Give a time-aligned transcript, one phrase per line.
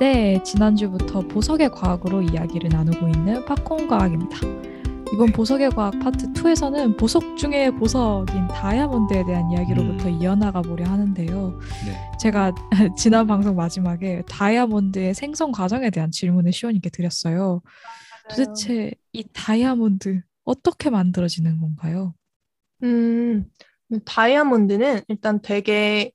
[0.00, 4.38] 네, 지난주부터 보석의 과학으로 이야기를 나누고 있는 팝콘 과학입니다.
[5.12, 10.20] 이번 보석의 과학 파트 2에서는 보석 중에 보석인 다이아몬드에 대한 이야기로부터 음.
[10.20, 11.58] 이어나가 보려 하는데요.
[11.84, 12.10] 네.
[12.20, 12.52] 제가
[12.96, 17.60] 지난 방송 마지막에 다이아몬드의 생성 과정에 대한 질문을 시온님께 드렸어요.
[18.30, 22.14] 도대체 이 다이아몬드 어떻게 만들어지는 건가요?
[22.84, 23.46] 음,
[24.04, 26.12] 다이아몬드는 일단 되게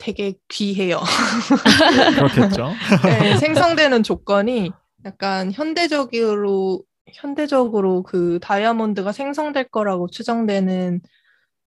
[0.00, 0.98] 되게 귀해요.
[2.16, 2.70] 그렇겠죠.
[3.04, 4.72] 네, 생성되는 조건이
[5.04, 6.82] 약간 현대적으로
[7.12, 11.00] 현대적으로 그 다이아몬드가 생성될 거라고 추정되는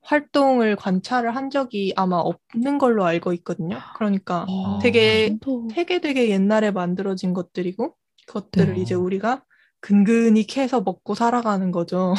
[0.02, 3.78] 활동을 관찰을 한 적이 아마 없는 걸로 알고 있거든요.
[3.96, 7.94] 그러니까 어, 되게 신도- 되게 되게 옛날에 만들어진 것들이고
[8.27, 8.80] 그것들을 네.
[8.80, 9.44] 이제 우리가
[9.80, 12.14] 근근히 캐서 먹고 살아가는 거죠.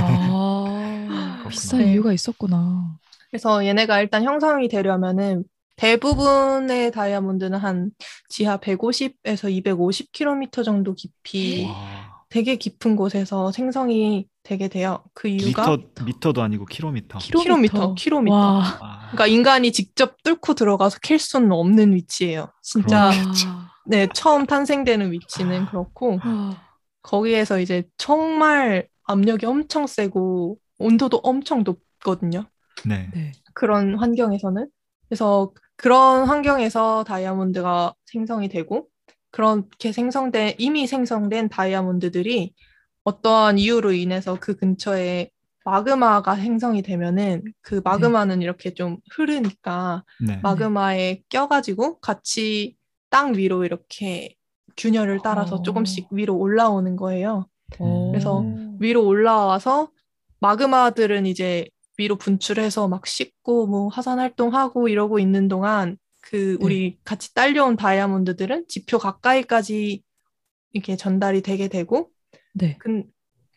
[0.00, 1.92] 아, 비싼 네.
[1.92, 2.96] 이유가 있었구나.
[3.30, 5.44] 그래서 얘네가 일단 형성이 되려면은
[5.76, 7.90] 대부분의 다이아몬드는 한
[8.28, 12.24] 지하 150에서 250km 정도 깊이 와.
[12.28, 15.04] 되게 깊은 곳에서 생성이 되게 돼요.
[15.12, 17.18] 그 이유가 미터 미터도 아니고 킬로미터.
[17.18, 18.34] 킬로미터, 킬로미터.
[18.34, 18.98] 와, 와.
[19.10, 22.50] 그러니까 인간이 직접 뚫고 들어가서 캘 수는 없는 위치예요.
[22.62, 23.48] 진짜 그렇겠죠.
[23.86, 26.56] 네, 처음 탄생되는 위치는 그렇고 와.
[27.02, 32.46] 거기에서 이제 정말 압력이 엄청 세고 온도도 엄청 높거든요.
[32.86, 33.10] 네.
[33.12, 33.32] 네.
[33.54, 34.68] 그런 환경에서는.
[35.12, 38.86] 그래서 그런 환경에서 다이아몬드가 생성이 되고
[39.30, 42.54] 그렇게 생성된 이미 생성된 다이아몬드들이
[43.04, 45.28] 어떠한 이유로 인해서 그 근처에
[45.66, 50.40] 마그마가 생성이 되면은 그 마그마는 이렇게 좀 흐르니까 네.
[50.42, 52.78] 마그마에 껴가지고 같이
[53.10, 54.34] 땅 위로 이렇게
[54.78, 55.62] 균열을 따라서 어.
[55.62, 57.44] 조금씩 위로 올라오는 거예요.
[57.80, 58.10] 어.
[58.12, 58.42] 그래서
[58.80, 59.90] 위로 올라와서
[60.40, 61.66] 마그마들은 이제
[61.98, 66.64] 위로 분출해서 막 씻고 뭐 화산 활동하고 이러고 있는 동안 그 네.
[66.64, 70.02] 우리 같이 딸려온 다이아몬드들은 지표 가까이까지
[70.72, 72.10] 이렇게 전달이 되게 되고
[72.54, 72.76] 네.
[72.78, 73.04] 근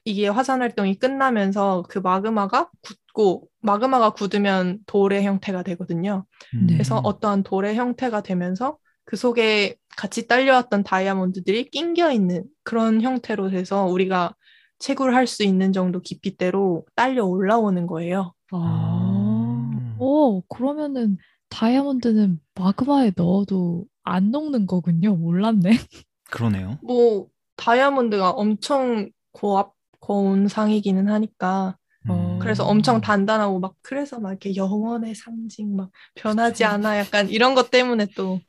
[0.03, 6.25] 이게 화산 활동이 끝나면서 그 마그마가 굳고 마그마가 굳으면 돌의 형태가 되거든요.
[6.53, 6.67] 음.
[6.67, 6.73] 네.
[6.73, 13.85] 그래서 어떠한 돌의 형태가 되면서 그 속에 같이 딸려왔던 다이아몬드들이 낑겨 있는 그런 형태로 돼서
[13.85, 14.35] 우리가
[14.79, 18.33] 채굴 할 수 있는 정도 깊이대로 딸려 올라오는 거예요.
[18.51, 19.95] 아, 음.
[19.99, 21.17] 오, 그러면은
[21.49, 25.15] 다이아몬드는 마그마에 넣어도 안 녹는 거군요.
[25.15, 25.69] 몰랐네.
[26.29, 26.77] 그러네요.
[26.81, 32.37] 뭐 다이아몬드가 엄청 고압 고온상이기는 하니까 어.
[32.39, 36.63] 그래서 엄청 단단하고 막 그래서 막 이렇게 영원의 상징 막 변하지.
[36.63, 38.39] 않아 약간 이런 것 때문에 또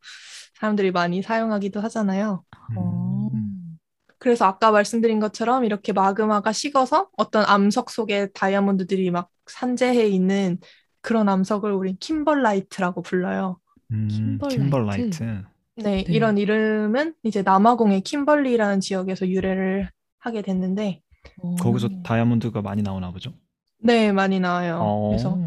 [0.60, 2.42] 사람들이 많이 사용하기도 하잖아요.
[2.76, 3.05] 어.
[4.26, 4.28] 음.
[4.28, 10.58] 그래서 아까 말씀드린 것처럼 이렇게 마그마가 식어서 어떤 암석 속에 다이아몬드들이 막 산재해 있는
[11.00, 13.60] 그런 암석을 우리 킴벌라이트라고 불러요.
[13.92, 14.08] 음.
[14.10, 14.56] 킴벌라이트.
[14.56, 15.24] 킴벌라이트.
[15.76, 16.04] 네, 네.
[16.08, 21.02] 이런 이름은 이제 남아공의 킴벌리라는 지역에서 유래를 하게 됐는데,
[21.42, 21.54] 어.
[21.56, 23.32] 거기서 다이아몬드가 많이 나오나 보죠.
[23.78, 24.78] 네, 많이 나와요.
[24.80, 25.08] 어.
[25.10, 25.38] 그래서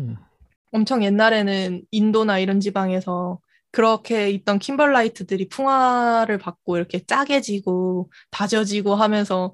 [0.72, 3.40] 엄청 옛날에는 인도나 이런 지방에서
[3.72, 9.54] 그렇게 있던 킴벌라이트들이 풍화를 받고 이렇게 쪼개지고 다져지고 하면서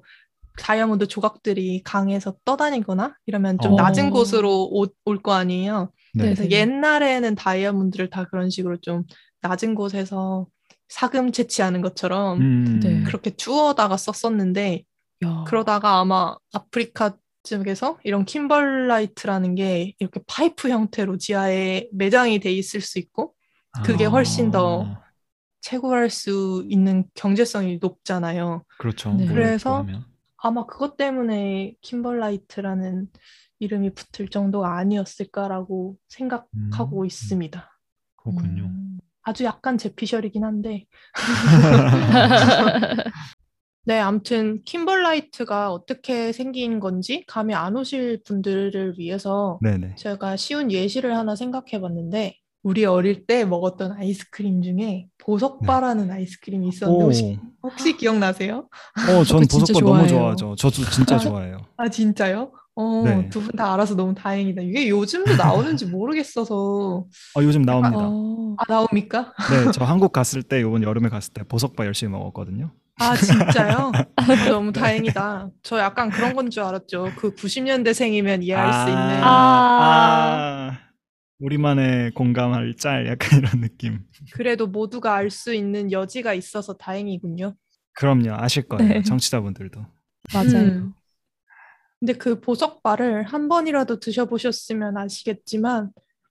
[0.58, 3.76] 다이아몬드 조각들이 강에서 떠다니거나 이러면 좀 어.
[3.76, 4.70] 낮은 곳으로
[5.04, 5.92] 올 거 아니에요.
[6.14, 6.24] 네.
[6.24, 6.54] 그래서 네네.
[6.56, 9.04] 옛날에는 다이아몬드를 다 그런 식으로 좀
[9.42, 10.46] 낮은 곳에서
[10.88, 12.80] 사금 채취하는 것처럼 음.
[12.80, 13.02] 네.
[13.02, 14.84] 그렇게 주워다가 썼었는데
[15.24, 15.44] 야.
[15.46, 22.98] 그러다가 아마 아프리카 쪽에서 이런 킴벌라이트라는 게 이렇게 파이프 형태로 지하에 매장이 돼 있을 수
[22.98, 23.34] 있고
[23.84, 25.02] 그게 훨씬 더 아,
[25.60, 28.64] 채굴할 수 있는 경제성이 높잖아요.
[28.78, 29.12] 그렇죠.
[29.12, 29.24] 네.
[29.24, 29.86] 뭘 그래서.
[30.38, 33.08] 아마 그것 때문에 킴벌라이트라는
[33.58, 37.06] 이름이 붙을 정도가 아니었을까라고 생각하고 음.
[37.06, 37.78] 있습니다.
[38.16, 38.64] 그렇군요.
[38.64, 38.98] 음.
[39.22, 40.86] 아주 약간 제 피셜이긴 한데.
[43.84, 49.94] 네, 아무튼 킴벌라이트가 어떻게 생긴 건지 감이 안 오실 분들을 위해서 네네.
[49.96, 57.04] 제가 쉬운 예시를 하나 생각해 봤는데 우리 어릴 때 먹었던 아이스크림 중에 보석바라는 아이스크림이 있었는데
[57.04, 57.06] 오.
[57.06, 58.66] 혹시, 혹시 기억나세요?
[59.08, 60.08] 어, 전 보석바 너무.
[60.08, 60.56] 좋아하죠.
[60.56, 61.58] 저도 진짜 아, 좋아해요.
[61.76, 62.50] 아 진짜요?
[62.74, 63.28] 어, 네.
[63.30, 64.62] 두분 다 알아서 너무 다행이다.
[64.62, 67.04] 이게 요즘도 나오는지 모르겠어서
[67.36, 67.98] 어, 요즘 나옵니다.
[68.02, 68.56] 어.
[68.58, 69.32] 아 나옵니까?
[69.48, 72.72] 네, 저 한국 갔을 때 이번 여름에 갔을 때 보석바 열심히 먹었거든요.
[72.98, 73.92] 아 진짜요?
[74.16, 75.50] 아, 너무 다행이다.
[75.62, 77.12] 저 약간 그런 건 줄 알았죠.
[77.16, 79.20] 그 90년대생이면 이해할 수 있는.
[79.22, 80.78] 아.
[81.36, 84.04] 아, 우리만의 공감할 짤 약간 이런 느낌.
[84.32, 87.54] 그래도 모두가 알 수 있는 여지가 있어서 다행이군요.
[87.94, 89.02] 그럼요, 아실 거예요, 네.
[89.02, 89.80] 청취자분들도.
[90.32, 90.66] 맞아요.
[90.68, 90.92] 음.
[91.98, 95.90] 근데 그 보석바를 한 번이라도 드셔보셨으면 아시겠지만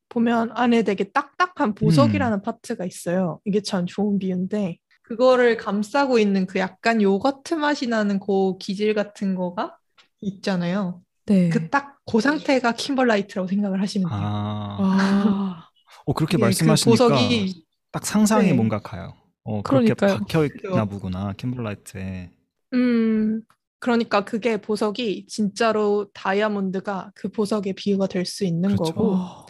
[0.10, 3.42] 보면 안에 되게 딱딱한 보석이라는 파트가 있어요.
[3.46, 9.36] 이게 참 좋은 비유인데 그거를 감싸고 있는 그 약간 요거트 맛이 나는 그 기질 같은
[9.36, 9.78] 거가
[10.22, 11.02] 있잖아요.
[11.26, 11.50] 네.
[11.50, 14.36] 그 딱 그 상태가 킴벌라이트라고 생각을 하시면 돼요.
[14.78, 15.70] 아, 아,
[16.06, 18.54] 어, 그렇게 예, 그 말씀하시니까 보석이 딱 상상이 네.
[18.54, 19.16] 뭔가 가요.
[19.44, 19.94] 어, 그렇게.
[19.96, 20.86] 박혀 있나 그죠.
[20.86, 22.32] 보구나, 킴블라이트에.
[22.74, 23.42] 음
[23.80, 28.94] 그러니까 그게 보석이 진짜로 다이아몬드가 그 보석의 비유가 될 수 있는 그렇죠.
[28.94, 29.46] 거고 어,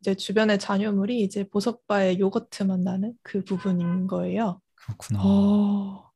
[0.00, 4.60] 이제 주변의 잔여물이 이제 보석바의 요거트만 나는 그 부분인 거예요.
[4.76, 5.20] 그렇구나.
[5.22, 6.10] 어,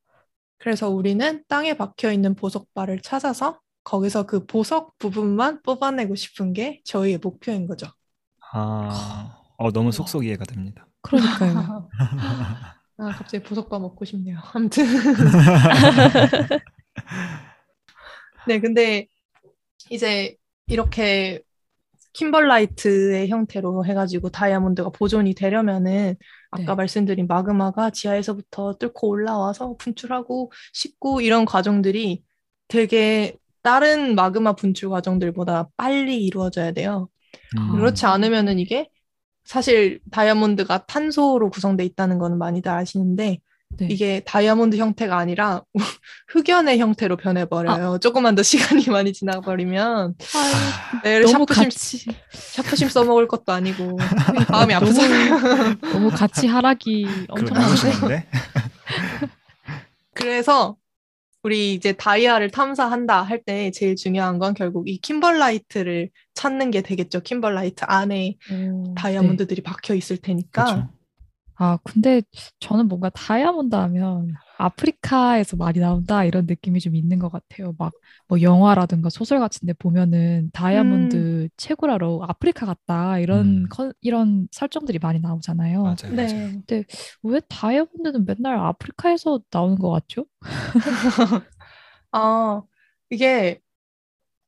[0.59, 7.19] 그래서 우리는 땅에 박혀 있는 보석바를 찾아서 거기서 그 보석 부분만 뽑아내고 싶은 게 저희의
[7.21, 7.87] 목표인 거죠.
[8.51, 10.87] 아, 어, 너무 속속 이해가 됩니다.
[11.01, 11.89] 그러니까요.
[12.97, 14.39] 아, 갑자기 보석바 먹고 싶네요.
[14.53, 14.85] 아무튼.
[18.47, 19.07] 네, 근데
[19.89, 20.35] 이제
[20.67, 21.41] 이렇게
[22.13, 26.15] 킴벌라이트의 형태로 해가지고 다이아몬드가 보존이 되려면은
[26.51, 26.75] 아까 네.
[26.75, 32.23] 말씀드린 마그마가 지하에서부터 뚫고 올라와서 분출하고 식고 이런 과정들이
[32.67, 37.09] 되게 다른 마그마 분출 과정들보다 빨리 이루어져야 돼요.
[37.57, 37.71] 음.
[37.71, 38.89] 그렇지 않으면은 이게
[39.43, 43.39] 사실 다이아몬드가 탄소로 구성돼 있다는 거는 많이 들 아시는데
[43.77, 43.87] 네.
[43.89, 45.61] 이게 다이아몬드 형태가 아니라
[46.29, 47.99] 흑연의 형태로 변해버려요.
[47.99, 53.97] 조금만 더 시간이 많이 지나버리면 아, 네, 너무 샤프심, 같이 샤프심 써먹을 것도 아니고
[54.49, 55.75] 마음이 아프잖아요.
[55.81, 57.07] 너무 같이 하락이.
[57.75, 58.27] 싶은데?
[60.13, 60.75] 그래서
[61.43, 67.21] 우리 이제 다이아를 탐사한다 할 때 제일 중요한 건 결국 이 킴벌라이트를 찾는 게 되겠죠.
[67.21, 70.65] 킴벌라이트 안에 어, 다이아몬드들이 박혀 있을 테니까.
[70.65, 70.89] 그렇죠.
[71.55, 72.21] 아, 근데
[72.59, 77.73] 저는 뭔가 다이아몬드 하면 아프리카에서 많이 나온다 이런 느낌이 좀 있는 것 같아요.
[77.79, 77.93] 막
[78.27, 83.67] 뭐 영화라든가 소설 같은 데 보면은 다이아몬드 채굴하러 아프리카 갔다 이런 음.
[83.69, 85.81] 컨- 이런 설정들이 많이 나오잖아요.
[85.81, 86.63] 맞아요, 맞아요.
[86.67, 86.83] 네.
[87.23, 90.25] 왜 다이아몬드는 맨날 아프리카에서 나오는 것 같죠?
[92.11, 92.61] 아,
[93.09, 93.59] 이게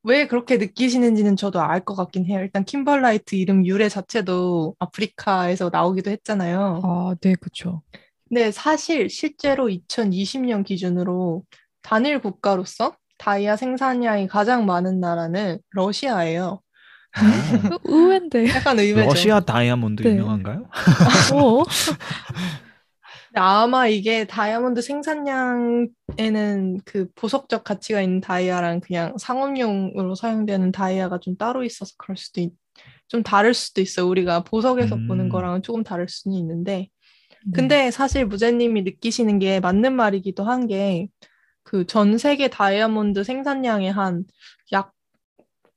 [0.03, 2.39] 왜 그렇게 느끼시는지는 저도 알 것 같긴 해요.
[2.41, 6.81] 일단 킴벌라이트 이름 유래 자체도 아프리카에서 나오기도 했잖아요.
[6.83, 7.81] 아, 네, 그쵸.
[7.91, 8.01] 근
[8.33, 11.43] 데 사실 실제로 2020년 기준으로
[11.81, 16.61] 단일 국가로서 다이아 생산량이 가장 많은 나라는 러시아예요.
[17.17, 18.47] 어, 의외인데.
[18.49, 19.09] 약간 의외죠.
[19.09, 20.11] 러시아 다이아몬드 네.
[20.11, 20.69] 유명한가요?
[21.33, 21.63] 어?
[23.27, 25.87] 근데 아마 이게 다이아몬드 생산량에는
[26.85, 32.51] 그 보석적 가치가 있는 다이아랑 그냥 상업용으로 사용되는 다이아가 좀 따로 있어서 그럴 수도 있,
[33.07, 34.07] 좀 다를 수도 있어요.
[34.07, 35.07] 우리가 보석에서 음.
[35.07, 36.89] 보는 거랑은 조금 다를 수는 있는데.
[37.45, 37.51] 네.
[37.53, 41.07] 근데 사실 무제님이 느끼시는 게 맞는 말이기도 한 게
[41.63, 44.25] 그 전 세계 다이아몬드 생산량의 한
[44.71, 44.91] 약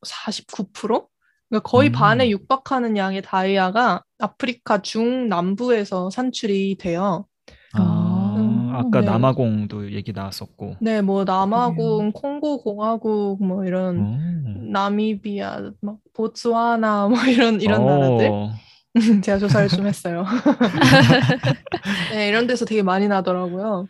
[0.07, 1.07] 49%?
[1.49, 1.93] 그러니까 거의 음.
[1.93, 7.27] 반에 육박하는 양의 다이아가 아프리카 중남부에서 산출이 돼요.
[7.75, 9.07] 아, 아, 아까 네.
[9.07, 10.77] 남아공도 얘기 나왔었고.
[10.81, 14.69] 네, 뭐 남아공, 콩고 공화국 뭐 이런 음.
[14.73, 18.51] 나미비아, 막 보츠와나 뭐 이런 이런 나라들 어,
[19.25, 20.25] 제가 조사를 좀 했어요.
[22.13, 23.89] 네, 이런 데서 되게 많이 나더라고요.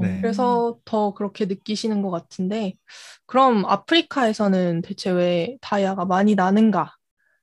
[0.00, 0.20] 네.
[0.20, 2.74] 그래서 더 그렇게 느끼시는 것 같은데,
[3.26, 6.94] 그럼 아프리카에서는 대체 왜 다이아가 많이 나는가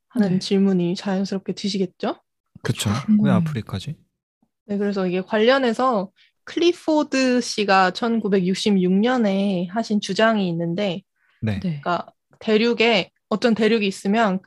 [0.09, 0.39] 하는 네.
[0.39, 2.15] 질문이 자연스럽게 드시겠죠?
[3.09, 3.23] 음.
[3.23, 3.95] 왜 아프리카지?
[4.65, 6.11] 네, 그래서 이게 관련해서
[6.45, 11.03] 클리포드 씨가 1966년에 하신 주장이 있는데,
[11.41, 11.53] 네.
[11.53, 11.59] 네.
[11.59, 14.39] 그러니까 대륙에 어떤 대륙이 있으면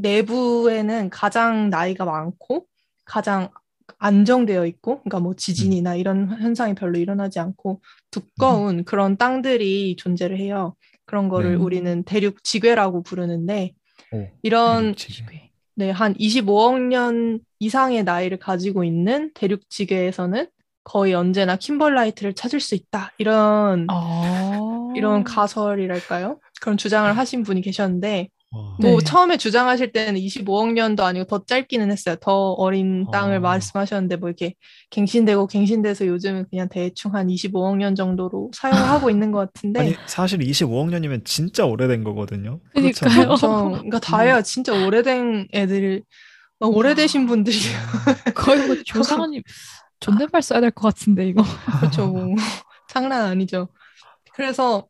[0.00, 2.66] 내부에는 가장 나이가 많고
[3.04, 3.50] 가장
[3.98, 10.74] 안정되어 있고, 그러니까 뭐 지진이나 이런 현상이 별로 일어나지 않고 두꺼운 그런 땅들이 존재를 해요.
[11.04, 11.56] 그런 거를 네.
[11.56, 13.72] 우리는 대륙 지괴라고 부르는데
[14.12, 14.94] 오, 이런.
[15.74, 20.48] 네, 한 25억 년 이상의 나이를 가지고 있는 대륙 지괴에서는
[20.82, 23.12] 거의 언제나 킴벌라이트를 찾을 수 있다.
[23.18, 24.92] 이런 아.
[24.96, 26.40] 이런 가설이랄까요?
[26.60, 28.76] 그런 주장을 하신 분이 계셨는데 와.
[28.80, 28.90] 네.
[28.90, 32.16] 뭐 처음에 주장하실 때는 25억 년도 아니고 더 짧기는 했어요.
[32.20, 33.40] 더 어린 땅을 어.
[33.40, 34.54] 말씀하셨는데 뭐 이렇게
[34.90, 39.94] 갱신되고 갱신돼서 요즘은 그냥 대충 한 25억 년 정도로 사용을 하고 있는 것 같은데 아니
[40.06, 42.60] 사실 25억 년이면 진짜 오래된 거거든요.
[42.74, 43.24] 그러니까요.
[43.26, 43.68] 그렇죠.
[43.72, 46.02] 그러니까 다이아 진짜 오래된 애들
[46.58, 47.56] 막 오래되신 분들이
[48.34, 49.42] 거의 뭐 조상님
[50.00, 51.42] 존댓말 써야 될 것 같은데 이거.
[51.80, 52.06] 그렇죠.
[52.06, 52.34] 뭐
[52.88, 53.68] 장난 아니죠.
[54.32, 54.86] 그래서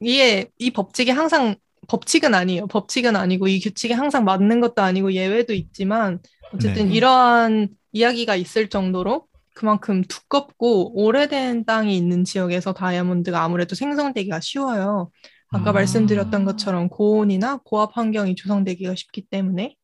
[0.00, 1.54] 이게 이 법칙이 항상
[1.88, 2.66] 법칙은 아니에요.
[2.66, 6.20] 법칙은 아니고 이 규칙이 항상 맞는 것도 아니고 예외도 있지만
[6.54, 6.94] 어쨌든 네.
[6.94, 15.10] 이러한 이야기가 있을 정도로 그만큼 두껍고 오래된 땅이 있는 지역에서 다이아몬드가 아무래도 생성되기가 쉬워요.
[15.50, 15.72] 아까 아.
[15.72, 19.74] 말씀드렸던 것처럼 고온이나 고압 환경이 조성되기가 쉽기 때문에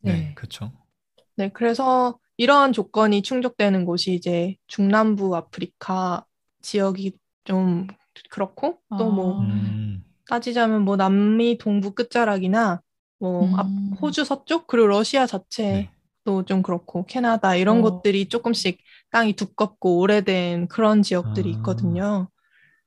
[0.00, 0.34] 네, 네.
[0.34, 0.72] 그렇죠.
[1.36, 6.24] 네, 그래서 이러한 조건이 충족되는 곳이 이제 중남부 아프리카
[6.60, 7.12] 지역이
[7.44, 7.86] 좀
[8.30, 9.81] 그렇고 또뭐 아.
[10.32, 10.36] 음.
[10.36, 12.80] 따지자면 뭐 남미 동부 끝자락이나
[13.18, 13.92] 뭐 앞- 음.
[14.00, 15.26] 호주 서쪽 그리고 러시아 네.
[15.26, 15.90] 자체
[16.24, 17.82] 도 좀 그렇고 캐나다 이런 어.
[17.82, 18.78] 곳들이 조금씩
[19.10, 21.56] 땅이 두껍고 오래된 그런 지역들이 아.
[21.58, 22.28] 있거든요.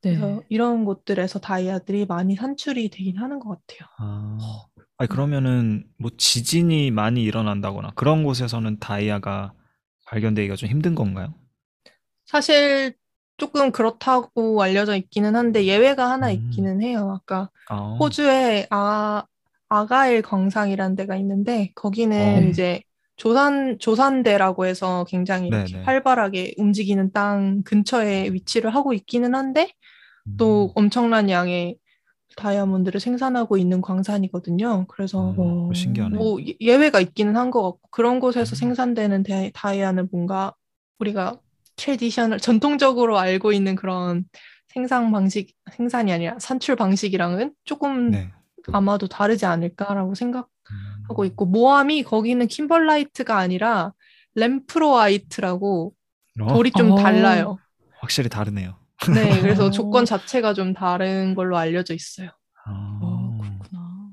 [0.02, 0.40] 그래서 네.
[0.50, 3.90] 이런 곳들에서 다이아들이 많이 산출이 되긴 하는 것 같아요.
[4.00, 4.38] 아.
[4.98, 9.54] 아니 그러면은 뭐 지진이 많이 일어난다거나 그런 곳에서는 다이아가
[10.08, 11.34] 발견되기가 좀 힘든 건가요?
[12.26, 12.96] 사실
[13.38, 16.34] 조금 그렇다고 알려져 있기는 한데 예외가 하나 음.
[16.34, 17.12] 있기는 해요.
[17.22, 17.98] 아까 아.
[18.00, 19.24] 호주에 아,
[19.70, 22.50] 아가일 광상이라는 데가 있는데 거기는 어.
[22.50, 22.82] 이제
[23.18, 25.86] 조산 조산대라고 해서 굉장히 이렇게 네네.
[25.86, 29.72] 활발하게 움직이는 땅 근처에 위치를 하고 있기는 한데
[30.38, 30.72] 또 음.
[30.76, 31.78] 엄청난 양의
[32.38, 34.88] 다이아몬드를 생산하고 있는 광산이거든요.
[34.88, 35.74] 그래서 음, 어.
[35.74, 36.18] 신기하네.
[36.18, 38.58] 뭐 예- 예외가 있기는 한 것 같고 그런 곳에서 음.
[38.58, 40.54] 생산되는 다- 다이아는 뭔가
[41.00, 41.40] 우리가
[41.76, 44.26] traditional 전통적으로 알고 있는 그런
[44.68, 48.32] 생산 방식 생산이 아니라 산출 방식이랑은 조금 네.
[48.72, 50.48] 아마도 다르지 않을까라고 생각하고
[51.22, 51.26] 음.
[51.26, 53.94] 있고 모함이 거기는 킴벌라이트가 아니라
[54.36, 55.94] 램프로아이트라고
[56.42, 56.96] 어, 돌이 좀 어.
[56.96, 57.58] 달라요.
[58.00, 58.78] 확실히 다르네요.
[59.14, 59.72] 네, 그래서 어.
[59.72, 62.30] 조건 자체가 좀 다른 걸로 알려져 있어요.
[62.66, 63.00] 아.
[63.02, 64.10] 어, 그렇구나.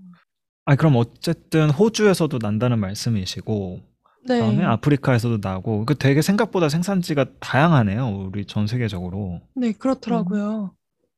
[0.64, 3.80] 아니 그럼 어쨌든 호주에서도 난다는 말씀이시고
[4.24, 4.38] 네.
[4.38, 8.28] 그다음에 아프리카에서도 나고 그 되게 생각보다 생산지가 다양하네요.
[8.28, 9.40] 우리 전 세계적으로.
[9.54, 10.74] 네, 그렇더라고요.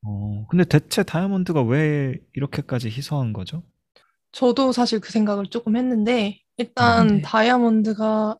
[0.07, 3.63] 어, 근데 대체 다이아몬드가 왜 이렇게까지 희소한 거죠?
[4.31, 7.21] 저도 사실 그 생각을 조금 했는데, 일단 네.
[7.21, 8.37] 다이아몬드가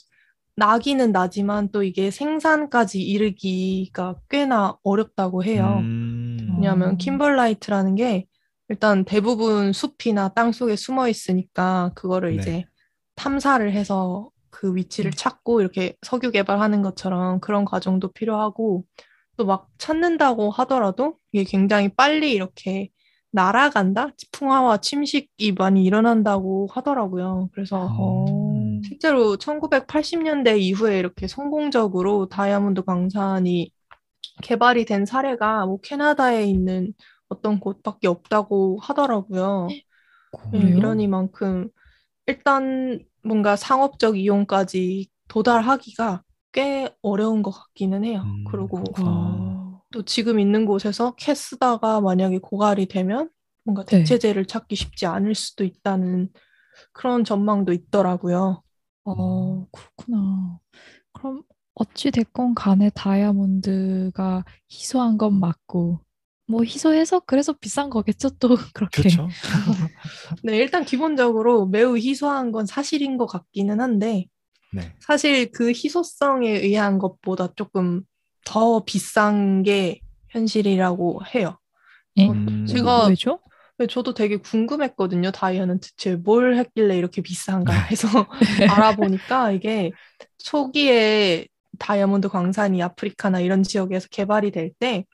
[0.57, 5.79] 나기는 나지만 또 이게 생산까지 이르기가 꽤나 어렵다고 해요.
[5.81, 6.97] 음, 왜냐하면 어.
[6.97, 8.27] 킴벌라이트라는 게
[8.69, 12.41] 일단 대부분 숲이나 땅 속에 숨어 있으니까 그거를 네.
[12.41, 12.65] 이제
[13.15, 15.17] 탐사를 해서 그 위치를 네.
[15.17, 18.85] 찾고 이렇게 석유 개발하는 것처럼 그런 과정도 필요하고
[19.37, 22.89] 또 막 찾는다고 하더라도 이게 굉장히 빨리 이렇게
[23.31, 24.11] 날아간다?
[24.31, 27.49] 풍화와 침식이 많이 일어난다고 하더라고요.
[27.53, 27.87] 그래서
[28.29, 28.81] 음.
[28.83, 33.71] 실제로 1980년대 이후에 이렇게 성공적으로 다이아몬드 광산이
[34.43, 36.93] 개발이 된 사례가 뭐 캐나다에 있는
[37.29, 39.67] 어떤 곳밖에 없다고 하더라고요.
[40.51, 40.59] 네?
[40.59, 41.69] 이러니만큼
[42.27, 48.23] 일단 뭔가 상업적 이용까지 도달하기가 꽤 어려운 것 같기는 해요.
[48.25, 49.11] 음, 그리고 그렇구나.
[49.11, 49.81] 어.
[49.91, 53.29] 또 지금 있는 곳에서 캐 쓰다가 만약에 고갈이 되면
[53.63, 53.97] 뭔가 네.
[53.99, 56.29] 대체제를 찾기 쉽지 않을 수도 있다는
[56.93, 58.63] 그런 전망도 있더라고요.
[59.05, 60.59] 어, 그렇구나.
[61.13, 61.43] 그럼
[61.75, 66.01] 어찌 됐건 간에 다이아몬드가 희소한 건 맞고,
[66.47, 69.01] 뭐 희소해서 그래서 비싼 거겠죠, 또 그렇게.
[69.03, 69.27] 그렇죠.
[70.43, 74.25] 네, 일단 기본적으로 매우 희소한 건 사실인 것 같기는 한데
[74.73, 74.93] 네.
[74.99, 78.03] 사실 그 희소성에 의한 것보다 조금
[78.45, 81.57] 더 비싼 게 현실이라고 해요.
[82.17, 82.27] 예?
[82.27, 83.39] 음, 제가- 왜죠?
[83.77, 85.31] 네, 저도 되게 궁금했거든요.
[85.31, 87.79] 다이아는 대체 뭘 했길래 이렇게 비싼가 네.
[87.91, 88.07] 해서
[88.69, 89.91] 알아보니까 이게
[90.37, 91.47] 초기에
[91.79, 95.05] 다이아몬드 광산이 아프리카나 이런 지역에서 개발이 될 때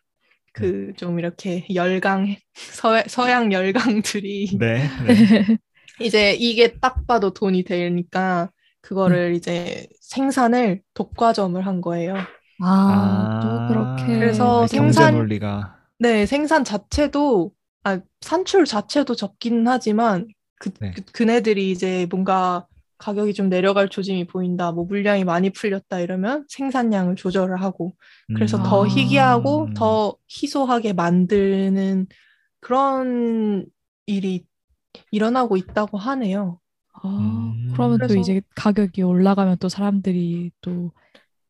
[0.54, 4.88] 그좀 이렇게 열강 서, 서양 열강들이 네.
[5.06, 5.16] 네.
[6.00, 8.50] 이제 이게 딱 봐도 돈이 되니까
[8.82, 12.16] 그거를 이제 생산을 독과점을 한 거예요.
[12.60, 14.20] 아, 또 그렇게.
[14.20, 17.52] 그래서 경제 생산- 논리가 네, 생산 자체도
[17.84, 20.28] 아, 산출 자체도 적기는 하지만
[20.60, 20.92] 그, 네.
[20.92, 22.68] 그 그네들이 이제 뭔가
[23.02, 27.96] 가격이 좀 내려갈 조짐이 보인다, 뭐 물량이 많이 풀렸다 이러면 생산량을 조절을 하고
[28.36, 28.64] 그래서 음.
[28.64, 28.88] 더 아.
[28.88, 32.06] 희귀하고 더 희소하게 만드는
[32.60, 33.66] 그런
[34.06, 34.46] 일이
[35.10, 36.60] 일어나고 있다고 하네요.
[37.02, 37.72] 아, 음.
[37.74, 40.92] 그러면 또 그래서- 이제 가격이 올라가면 또 사람들이 또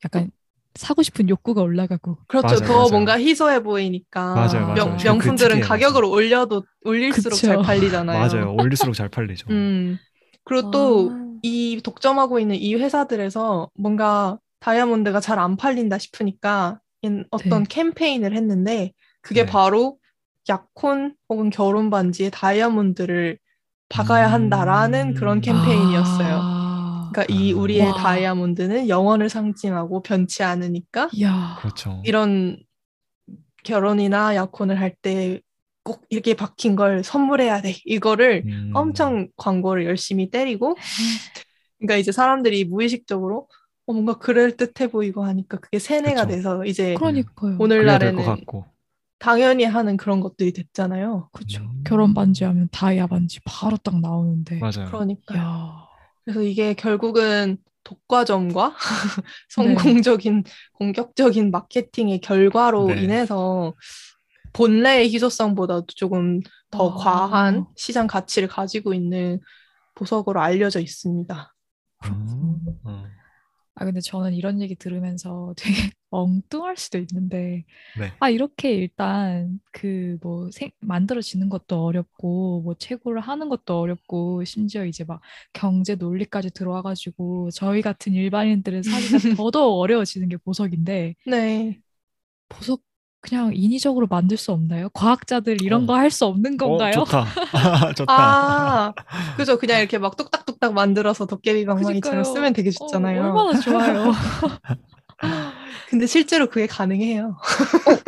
[0.05, 0.31] 약간
[0.75, 2.17] 사고 싶은 욕구가 올라가고.
[2.27, 2.47] 그렇죠.
[2.47, 2.89] 맞아요, 더 맞아요.
[2.91, 4.73] 뭔가 희소해 보이니까 맞아요, 맞아요.
[4.73, 7.47] 명, 그 명품들은 특이해요, 가격을 올려도 올릴수록 그쵸.
[7.47, 8.19] 잘 팔리잖아요.
[8.23, 8.55] 맞아요.
[8.57, 9.47] 올릴수록 잘 팔리죠.
[9.49, 9.97] 음.
[10.45, 11.20] 그리고 또 아.
[11.41, 17.67] 이 독점하고 있는 이 회사들에서 뭔가 다이아몬드가 잘 안 팔린다 싶으니까 인- 어떤 네.
[17.69, 19.51] 캠페인을 했는데 그게 네.
[19.51, 19.97] 바로
[20.49, 23.39] 약혼 혹은 결혼 반지에 다이아몬드를
[23.89, 24.33] 박아야 음.
[24.33, 26.39] 한다라는 그런 캠페인이었어요.
[26.41, 27.57] 아, 그러니까 이 아.
[27.57, 27.93] 우리의 와.
[27.95, 31.57] 다이아몬드는 영혼을 상징하고 변치 않으니까 이야.
[31.59, 32.01] 그렇죠.
[32.05, 32.57] 이런
[33.63, 35.41] 결혼이나 약혼을 할 때
[35.83, 37.75] 꼭 이렇게 박힌 걸 선물해야 돼.
[37.85, 38.71] 이거를 음.
[38.73, 40.75] 엄청 광고를 열심히 때리고
[41.79, 43.47] 그러니까 이제 사람들이 무의식적으로
[43.87, 46.35] 어, 뭔가 그럴 듯해 보이고 하니까 그게 세뇌가 그쵸.
[46.35, 47.57] 돼서 이제 그러니까요.
[47.59, 48.65] 오늘날에는 같고.
[49.17, 51.29] 당연히 하는 그런 것들이 됐잖아요.
[51.31, 51.61] 그죠.
[51.61, 51.83] 음.
[51.85, 54.59] 결혼 반지 하면 다이아 반지 바로 딱 나오는데.
[54.59, 54.87] 맞아요.
[54.87, 55.87] 그러니까 야.
[56.23, 58.75] 그래서 이게 결국은 독과점과
[59.49, 63.03] 성공적인 공격적인 마케팅의 결과로 네.
[63.03, 63.73] 인해서
[64.53, 66.41] 본래의 희소성보다도 조금
[66.71, 66.95] 더 아.
[66.95, 69.39] 과한 시장 가치를 가지고 있는
[69.95, 71.53] 보석으로 알려져 있습니다.
[72.05, 73.11] 음, 음.
[73.75, 77.63] 아, 근데 저는 이런 얘기 들으면서 되게 엉뚱할 수도 있는데,
[77.97, 78.11] 네.
[78.19, 80.49] 아, 이렇게 일단 그 뭐
[80.81, 85.21] 만들어지는 것도 어렵고, 뭐 채굴을 하는 것도 어렵고, 심지어 이제 막
[85.53, 91.81] 경제 논리까지 들어와 가지고, 저희 같은 일반인들은 사기가 더더욱 어려워지는 게 보석인데, 네.
[92.49, 92.81] 보석
[93.21, 94.89] 그냥 인위적으로 만들 수 없나요?
[94.89, 95.85] 과학자들 이런 어.
[95.85, 96.91] 거할 수 없는 어, 건가요?
[96.91, 97.25] 좋다.
[97.95, 98.13] 좋다.
[98.13, 98.93] 아,
[99.37, 99.57] 그죠.
[99.59, 102.23] 그냥 이렇게 막 뚝딱뚝딱 만들어서 도깨비 방망이처럼.
[102.23, 103.23] 쓰면 되게 어, 좋잖아요.
[103.23, 104.11] 얼마나 좋아요.
[105.89, 107.37] 근데 실제로 그게 가능해요.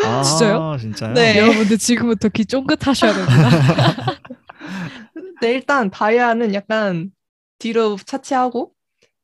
[0.03, 0.77] 아, 진짜요?
[0.79, 1.13] 진짜요?
[1.13, 1.38] 네.
[1.38, 4.13] 여러분들 지금부터 귀 쫑긋하셔야 됩니다.
[5.41, 7.12] 네, 일단 다이아는 약간
[7.60, 8.72] 뒤로 차치하고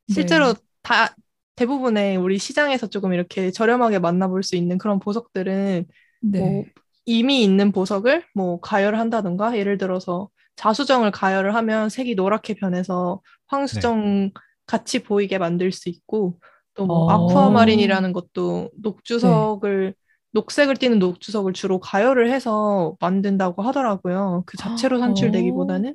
[0.07, 0.59] 실제로 네.
[0.83, 1.15] 다
[1.59, 5.85] 대부분의 우리 시장에서 조금 이렇게 저렴하게 만나볼 수 있는 그런 보석들은
[6.21, 6.39] 네.
[6.39, 6.63] 뭐
[7.05, 14.31] 이미 있는 보석을 뭐 가열을 한다든가 예를 들어서 자수정을 가열을 하면 색이 노랗게 변해서 황수정
[14.67, 16.39] 같이 보이게 만들 수 있고
[16.75, 17.09] 또뭐 어.
[17.09, 19.95] 아쿠아마린이라는 것도 녹주석을
[20.31, 24.43] 녹색을 띠는 녹주석을 주로 가열을 해서 만든다고 하더라고요.
[24.45, 25.93] 그 자체로 산출되기보다는.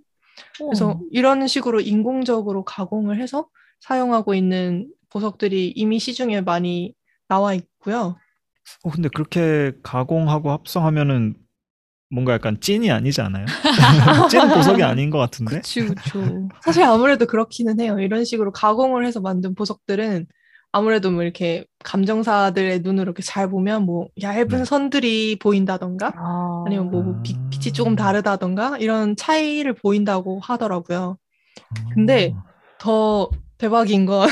[0.58, 1.00] 그래서 어.
[1.10, 3.48] 이런 식으로 인공적으로 가공을 해서
[3.80, 6.92] 사용하고 있는 보석들이 이미 시중에 많이
[7.28, 8.16] 나와 있고요.
[8.82, 11.36] 어, 근데 그렇게 가공하고 합성하면은
[12.10, 13.46] 뭔가 약간 찐이 아니지 않아요?
[14.30, 15.60] 찐 보석이 아닌 것 같은데?
[15.60, 16.48] 그쵸.
[16.62, 17.98] 사실 아무래도 그렇기는 해요.
[17.98, 20.26] 이런 식으로 가공을 해서 만든 보석들은
[20.72, 24.64] 아무래도 뭐 이렇게 감정사들의 눈으로 이렇게 잘 보면 뭐 얇은 네.
[24.64, 26.64] 선들이 보인다던가 아.
[26.66, 31.16] 아니면 뭐 빛, 빛이 조금 다르다던가 이런 차이를 보인다고 하더라고요.
[31.94, 32.34] 근데
[32.78, 34.28] 더 대박인 건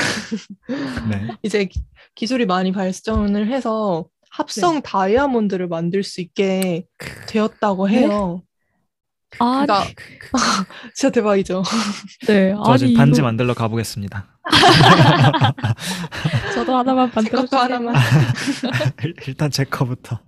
[1.09, 1.27] 네.
[1.43, 1.83] 이제 기-
[2.15, 6.85] 기술이 많이 발전을 해서 합성 다이아몬드를 만들 수 있게
[7.27, 8.41] 되었다고 해요.
[9.39, 9.85] 아니, 그러니까
[10.93, 11.63] 진짜 대박이죠.
[12.27, 12.53] 네.
[12.65, 14.27] 저 지금 반지 이거 만들러 가보겠습니다.
[16.53, 17.61] 저도 하나만 만들어주세요.
[17.61, 17.95] 하나만.
[19.03, 20.19] 일- 일단 제 거부터.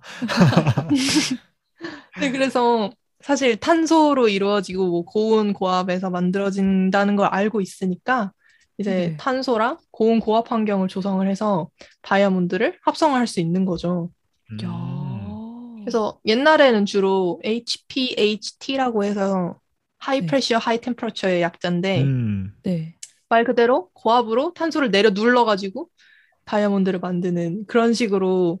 [2.20, 8.32] 네, 그래서 사실 탄소로 이루어지고 뭐 고온 고압에서 만들어진다는 걸 알고 있으니까
[8.78, 9.16] 이제 네.
[9.16, 11.70] 탄소랑 고온 고압 환경을 조성을 해서
[12.02, 14.10] 다이아몬드를 합성을 할 수 있는 거죠.
[14.52, 14.58] 음.
[14.64, 15.80] 야.
[15.80, 19.58] 그래서 옛날에는 주로 HPHT라고 해서
[19.98, 20.26] high 네.
[20.26, 22.52] pressure high temperature의 약자인데 음.
[22.62, 22.96] 네.
[23.28, 25.88] 말 그대로 고압으로 탄소를 내려 눌러 가지고
[26.44, 28.60] 다이아몬드를 만드는 그런 식으로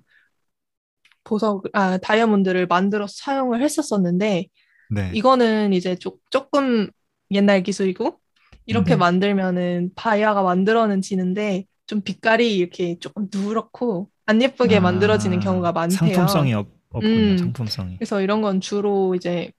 [1.24, 4.46] 보석, 아, 다이아몬드를 만들어서 사용을 했었었는데,
[4.90, 5.10] 네.
[5.14, 6.88] 이거는 이제 조, 조금
[7.32, 8.20] 옛날 기술이고,
[8.66, 8.96] 이렇게 네.
[8.96, 15.98] 만들면은 다이아가 만들어지는데, 좀 빛깔이 이렇게 조금 누렇고, 안 예쁘게 아, 만들어지는 경우가 많대요.
[15.98, 17.14] 상품성이 없, 없군요.
[17.14, 17.38] 음.
[17.38, 17.96] 상품성이.
[17.96, 19.52] 그래서 이런 건 주로 이제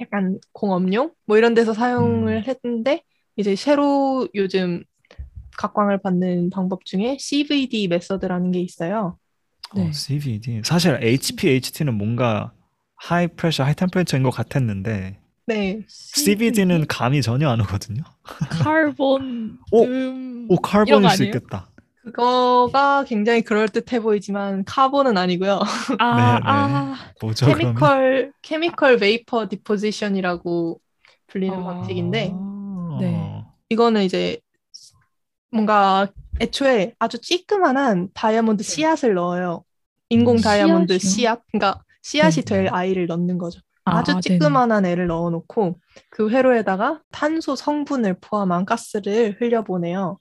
[0.00, 2.42] 약간 공업용 뭐 이런 데서 사용을 음.
[2.42, 3.02] 했는데
[3.36, 4.82] 이제 새로 요즘
[5.56, 9.16] 각광을 받는 방법 중에 CVD method라는 게 있어요.
[9.74, 9.88] 네.
[9.88, 10.62] 어, CVD.
[10.64, 12.52] 사실 HPHT는 뭔가
[12.96, 15.80] high pressure, high temperature인 것 같았는데 네.
[15.88, 18.02] CVD는 감이 전혀 안 오거든요.
[18.22, 19.84] 카본 오!
[19.84, 21.24] 음, 오, carbon일 거 수?
[21.24, 21.68] 있겠다.
[22.04, 25.60] 그거가 굉장히 그럴듯해 보이지만 carbon은 아니고요.
[25.98, 26.42] 아, 네, 네.
[26.44, 27.74] 아, 뭐죠, 그러면?
[27.74, 30.80] chemical chemical vapor deposition이라고
[31.28, 31.64] 불리는 아.
[31.64, 32.98] 방식인데 아.
[33.00, 33.44] 네.
[33.70, 34.38] 이거는 이제
[35.50, 36.08] 뭔가
[36.40, 39.64] 애초에 아주 찌끄만한 다이아몬드 씨앗을 넣어요.
[40.10, 40.40] 인공 음.
[40.40, 40.98] 다이아몬드?
[40.98, 42.42] 씨앗, 그러니까 씨앗이 네.
[42.44, 43.60] 될 아이를 넣는 거죠.
[43.84, 44.20] 아, 아주 네네.
[44.20, 45.78] 찌끄만한 애를 넣어놓고
[46.10, 50.18] 그 회로에다가 탄소 성분을 포함한 가스를 흘려보내요.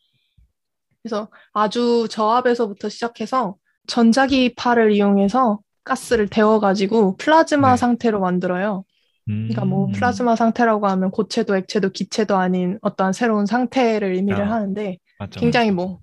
[1.02, 3.56] 그래서 아주 저압에서부터 시작해서
[3.88, 7.78] 전자기파를 이용해서 가스를 데워가지고 플라즈마 네.
[7.78, 8.86] 상태로 만들어요.
[9.26, 9.92] 그러니까 뭐 음.
[9.94, 15.72] 플라즈마 상태라고 하면 고체도 액체도 기체도 아닌 어떠한 새로운 상태를 의미를 아, 하는데 맞죠, 굉장히
[15.72, 15.88] 맞죠.
[15.88, 16.00] 뭐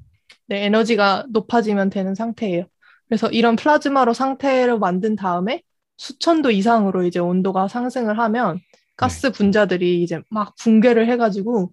[0.46, 2.64] 네, 에너지가 높아지면 되는 상태예요.
[3.08, 5.62] 그래서 이런 플라즈마로 상태로 만든 다음에
[6.00, 8.58] 수천 도 이상으로 이제 온도가 상승을 하면
[8.96, 9.32] 가스 네.
[9.32, 11.72] 분자들이 이제 막 붕괴를 해가지고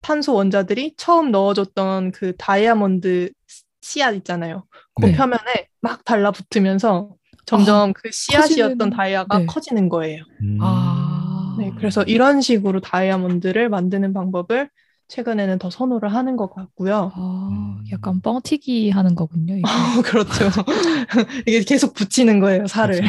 [0.00, 3.32] 탄소 원자들이 처음 넣어줬던 그 다이아몬드
[3.80, 4.64] 씨앗 있잖아요.
[4.94, 5.16] 그 네.
[5.16, 7.10] 표면에 막 달라붙으면서
[7.46, 9.46] 점점 그 씨앗이었던 커지는- 다이아가 네.
[9.46, 10.22] 커지는 거예요.
[10.42, 10.58] 음.
[10.60, 11.56] 아.
[11.58, 14.70] 네, 그래서 이런 식으로 다이아몬드를 만드는 방법을
[15.08, 17.10] 최근에는 더 선호를 하는 것 같고요.
[17.14, 17.84] 아, 음.
[17.92, 19.56] 약간 뻥튀기 하는 거군요.
[19.56, 19.68] 이거.
[19.68, 20.48] 어, 그렇죠.
[21.46, 23.00] 이게 계속 붙이는 거예요, 살을.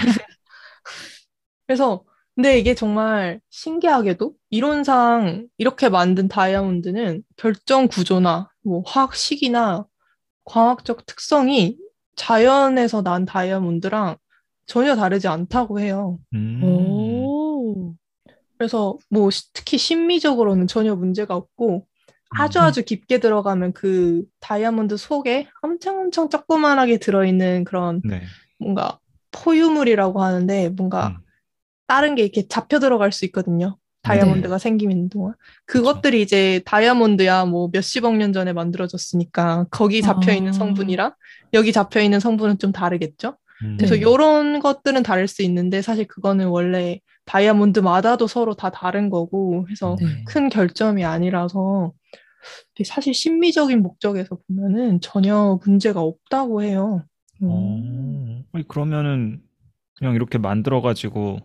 [1.68, 2.04] 그래서
[2.36, 9.86] 근데 이게 정말 신기하게도 이론상 이렇게 만든 다이아몬드는 결정 구조나 뭐 화학 식이나
[10.44, 11.78] 광학적 특성이
[12.16, 14.18] 자연에서 난 다이아몬드랑
[14.68, 16.20] 전혀 다르지 않다고 해요.
[16.34, 16.62] 음.
[16.64, 17.94] 오.
[18.58, 21.88] 그래서 뭐 시- 특히 심미적으로는 전혀 문제가 없고
[22.38, 22.64] 아주 음.
[22.64, 28.24] 아주 깊게 들어가면 그 다이아몬드 속에 엄청 엄청 조그만하게 들어있는 그런 네.
[28.60, 29.00] 뭔가
[29.32, 31.25] 포유물이라고 하는데 뭔가 음.
[31.88, 33.78] 다른 게 이렇게 잡혀 들어갈 수 있거든요.
[34.06, 35.34] 다이아몬드가 생기는 동안.
[35.66, 40.54] 그것들이 이제 다이아몬드야 뭐 몇십억 년 전에 만들어졌으니까 거기 잡혀 있는 아.
[40.54, 41.14] 성분이랑
[41.54, 43.38] 여기 잡혀 있는 성분은 좀 다르겠죠.
[43.64, 43.78] 음.
[43.78, 44.02] 그래서 네.
[44.02, 50.24] 요런 것들은 다를 수 있는데 사실 그거는 원래 다이아몬드마다도 서로 다 다른 거고 해서 네.
[50.28, 51.92] 큰 결점이 아니라서
[52.86, 57.04] 사실 심미적인 목적에서 보면은 전혀 문제가 없다고 해요.
[57.42, 58.44] 어.
[58.52, 59.42] 아니, 그러면은
[59.96, 61.40] 그냥 이렇게 만들어 가지고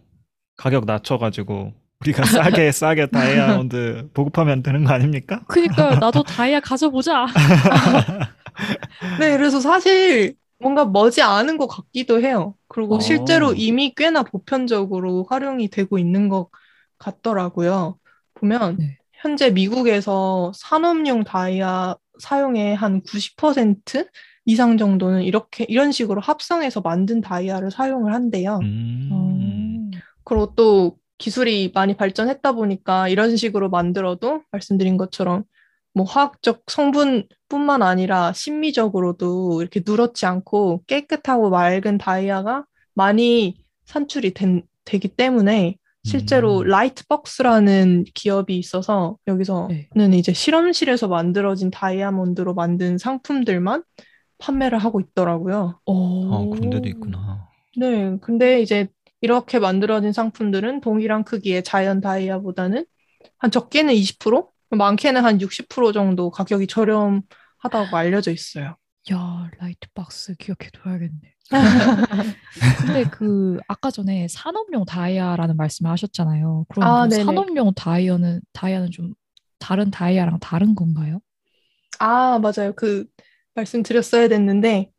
[0.60, 5.40] 가격 낮춰가지고 우리가 싸게 싸게 다이아몬드 보급하면 되는 거 아닙니까?
[5.48, 5.96] 그니까요.
[6.00, 7.26] 나도 다이아 가져보자.
[9.18, 12.54] 네, 그래서 사실 뭔가 머지 않은 것 같기도 해요.
[12.68, 13.00] 그리고 어.
[13.00, 16.50] 실제로 이미 꽤나 보편적으로 활용이 되고 있는 것
[16.98, 17.96] 같더라고요.
[18.34, 18.98] 보면 네.
[19.14, 24.06] 현재 미국에서 산업용 다이아 사용의 한 90%
[24.44, 28.58] 이상 정도는 이렇게 이런 식으로 합성해서 만든 다이아를 사용을 한대요.
[28.62, 29.08] 음.
[30.30, 35.42] 그리고 또 기술이 많이 발전했다 보니까 이런 식으로 만들어도 말씀드린 것처럼
[35.92, 42.64] 뭐 화학적 성분뿐만 아니라 심미적으로도 이렇게 누렇지 않고 깨끗하고 맑은 다이아가
[42.94, 46.68] 많이 산출이 된, 되기 때문에 실제로 음.
[46.68, 50.16] 라이트박스라는 기업이 있어서 여기서는 네.
[50.16, 53.82] 이제 실험실에서 만들어진 다이아몬드로 만든 상품들만
[54.38, 55.80] 판매를 하고 있더라고요.
[55.86, 56.32] 오.
[56.32, 57.48] 아, 그런 데도 있구나.
[57.76, 58.88] 네, 근데 이제
[59.20, 62.86] 이렇게 만들어진 상품들은 동일한 크기의 자연 다이아보다는
[63.38, 68.76] 한 적게는 20%, 많게는 한 60% 정도 가격이 저렴하다고 알려져 있어요.
[69.12, 71.34] 야, Lightbox 기억해둬야겠네.
[72.80, 76.66] 근데 그 아까 전에 산업용 다이아라는 말씀을 하셨잖아요.
[76.68, 77.14] 그럼 아, 그.
[77.14, 79.14] 산업용 다이아는 다이아는 좀
[79.58, 81.20] 다른 다이아랑 다른 건가요?
[81.98, 82.72] 아, 맞아요.
[82.76, 83.06] 그
[83.54, 84.90] 말씀 드렸어야 됐는데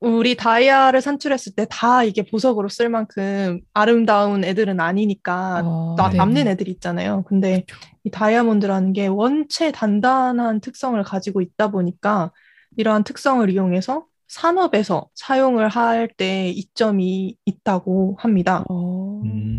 [0.00, 6.16] 우리 다이아를 산출했을 때 다 이게 보석으로 쓸 만큼 아름다운 애들은 아니니까 어, 나, 네.
[6.16, 7.24] 남는 애들 있잖아요.
[7.26, 7.64] 근데
[8.04, 12.30] 이 다이아몬드라는 게 원체 단단한 특성을 가지고 있다 보니까
[12.76, 18.64] 이러한 특성을 이용해서 산업에서 사용을 할 때 이점이 있다고 합니다.
[18.68, 19.20] 어.
[19.24, 19.58] 음.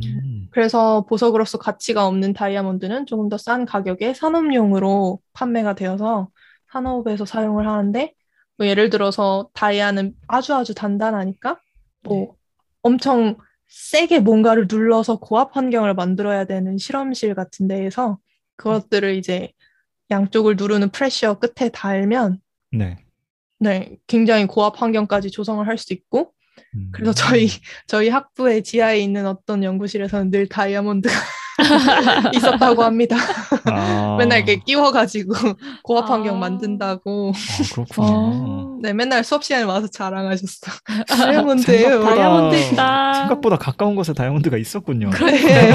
[0.52, 6.30] 그래서 보석으로서 가치가 없는 다이아몬드는 조금 더 싼 가격에 산업용으로 판매가 되어서
[6.72, 8.14] 산업에서 사용을 하는데
[8.60, 11.60] 뭐 예를 들어서 다이아는 아주 아주 단단하니까
[12.04, 12.28] 뭐 네.
[12.84, 13.38] 엄청
[13.70, 18.20] 세게 뭔가를 눌러서 고압 환경을 만들어야 되는 실험실 같은 데에서
[18.58, 19.54] 그것들을 이제
[20.12, 22.42] 양쪽을 누르는 프레셔 끝에 달면
[22.72, 22.98] 네.
[23.60, 26.34] 네, 굉장히 고압 환경까지 조성을 할 수 있고
[26.76, 26.90] 음.
[26.92, 27.48] 그래서 저희
[27.88, 31.14] 저희 학부의 지하에 있는 어떤 연구실에서는 늘 다이아몬드가
[32.36, 33.16] 있었다고 합니다.
[33.66, 34.16] 아.
[34.20, 35.34] 맨날 이렇게 끼워가지고
[35.84, 36.40] 고압 환경 아.
[36.40, 37.32] 만든다고.
[37.36, 38.08] 아, 그렇군요.
[38.08, 38.78] 어.
[38.82, 40.72] 네, 맨날 수업 시간에 와서 자랑하셨어.
[41.08, 41.90] 다이아몬드예요.
[41.90, 43.14] 생각보다, 다이아몬드 있다.
[43.14, 45.10] 생각보다 가까운 곳에 다이아몬드가 있었군요.
[45.10, 45.74] 네.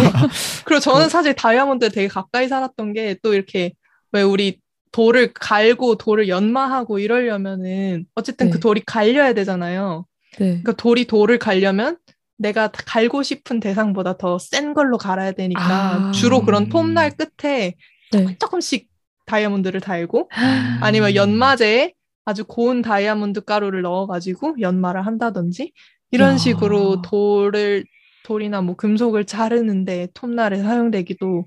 [0.64, 3.72] 그리고 저는 사실 다이아몬드에 되게 가까이 살았던 게 또 이렇게
[4.12, 4.58] 왜 우리
[4.92, 8.60] 돌을 갈고 돌을 연마하고 이러려면은 어쨌든 그 네.
[8.60, 10.06] 돌이 갈려야 되잖아요.
[10.38, 10.46] 네.
[10.46, 11.96] 그러니까 돌이 돌을 갈려면
[12.36, 16.12] 내가 갈고 싶은 대상보다 더 센 걸로 갈아야 되니까 아.
[16.12, 16.68] 주로 그런 음.
[16.68, 17.74] 톱날 끝에
[18.12, 18.36] 네.
[18.38, 18.88] 조금씩
[19.26, 20.78] 다이아몬드를 달고 음.
[20.82, 21.94] 아니면 연마제에
[22.24, 25.72] 아주 고운 다이아몬드 가루를 넣어가지고 연마를 한다든지
[26.10, 26.36] 이런 야.
[26.36, 27.84] 식으로 돌을
[28.24, 31.46] 돌이나 뭐 금속을 자르는데 톱날에 사용되기도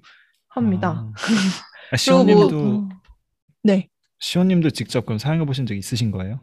[0.50, 1.12] 합니다.
[1.91, 2.89] 아, 시온님도 어.
[3.63, 3.89] 네.
[4.19, 6.41] 시온님도 직접 그럼 사용해 보신 적 있으신 거예요?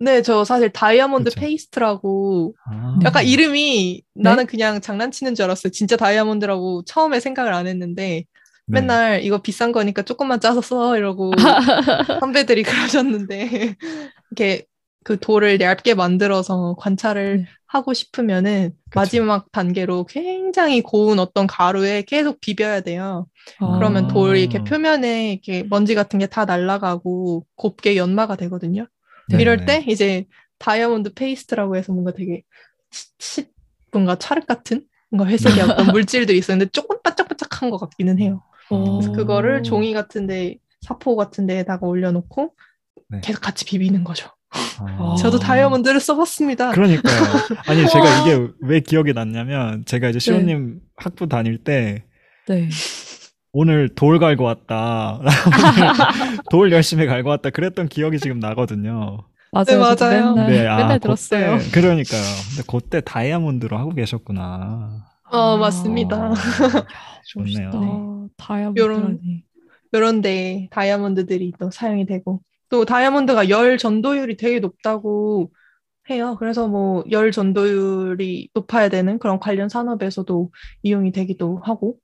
[0.00, 1.40] 네, 저 사실 다이아몬드 그렇죠.
[1.40, 2.98] 페이스트라고 아.
[3.04, 4.22] 약간 이름이 네?
[4.22, 5.72] 나는 그냥 장난치는 줄 알았어요.
[5.72, 8.24] 진짜 다이아몬드라고 처음에 생각을 안 했는데
[8.66, 8.80] 네.
[8.80, 11.32] 맨날 이거 비싼 거니까 조금만 짜서 써 이러고
[12.20, 13.76] 선배들이 그러셨는데
[14.30, 14.66] 이렇게
[15.04, 17.44] 그 돌을 얇게 만들어서 관찰을 네.
[17.66, 19.00] 하고 싶으면은 그쵸.
[19.00, 23.26] 마지막 단계로 굉장히 고운 어떤 가루에 계속 비벼야 돼요.
[23.58, 24.08] 그러면 아.
[24.08, 28.86] 돌이 이렇게 표면에 이렇게 먼지 같은 게 다 날아가고 곱게 연마가 되거든요.
[29.36, 29.64] 네, 이럴 네.
[29.66, 30.26] 때 이제
[30.58, 32.42] 다이아몬드 페이스트라고 해서 뭔가 되게
[32.90, 33.50] 치, 치-
[33.92, 38.42] 뭔가 찰흙 같은 뭔가 회색의 어떤 물질들이 있었는데 조금 반짝반짝한 것 같기는 해요.
[38.68, 39.12] 그래서 어.
[39.12, 42.54] 그거를 종이 같은데 사포 같은 데에다가 올려놓고
[43.08, 43.20] 네.
[43.22, 44.28] 계속 같이 비비는 거죠.
[44.80, 45.14] 아.
[45.18, 46.72] 저도 다이아몬드를 써봤습니다.
[46.72, 47.22] 그러니까요.
[47.66, 52.04] 아니 제가 이게 왜 기억이 났냐면 제가 이제 시온님 학부 다닐 때
[52.46, 52.68] 네.
[53.60, 55.20] 오늘 돌 갈고 왔다.
[56.48, 57.50] 돌 열심히 갈고 왔다.
[57.50, 59.18] 그랬던 기억이 지금 나거든요.
[59.50, 59.64] 맞아요.
[59.66, 60.34] 네, 맞아요.
[60.34, 61.58] 맨날, 네, 아, 맨날 그때- 들었어요.
[61.72, 62.22] 그러니까요.
[62.50, 65.04] 근데 그때 다이아몬드로 하고 계셨구나.
[65.32, 66.16] 어, 맞습니다.
[66.16, 66.34] 아,
[67.26, 67.70] 좋네요.
[67.70, 67.80] 멋있다.
[68.36, 69.42] 다이아몬드라니.
[69.90, 75.50] 이런데 다이아몬드들이 또 사용이 되고 또 다이아몬드가 열 전도율이 되게 높다고
[76.10, 76.36] 해요.
[76.38, 80.52] 그래서 뭐 열 전도율이 높아야 되는 그런 관련 산업에서도
[80.84, 81.96] 이용이 되기도 하고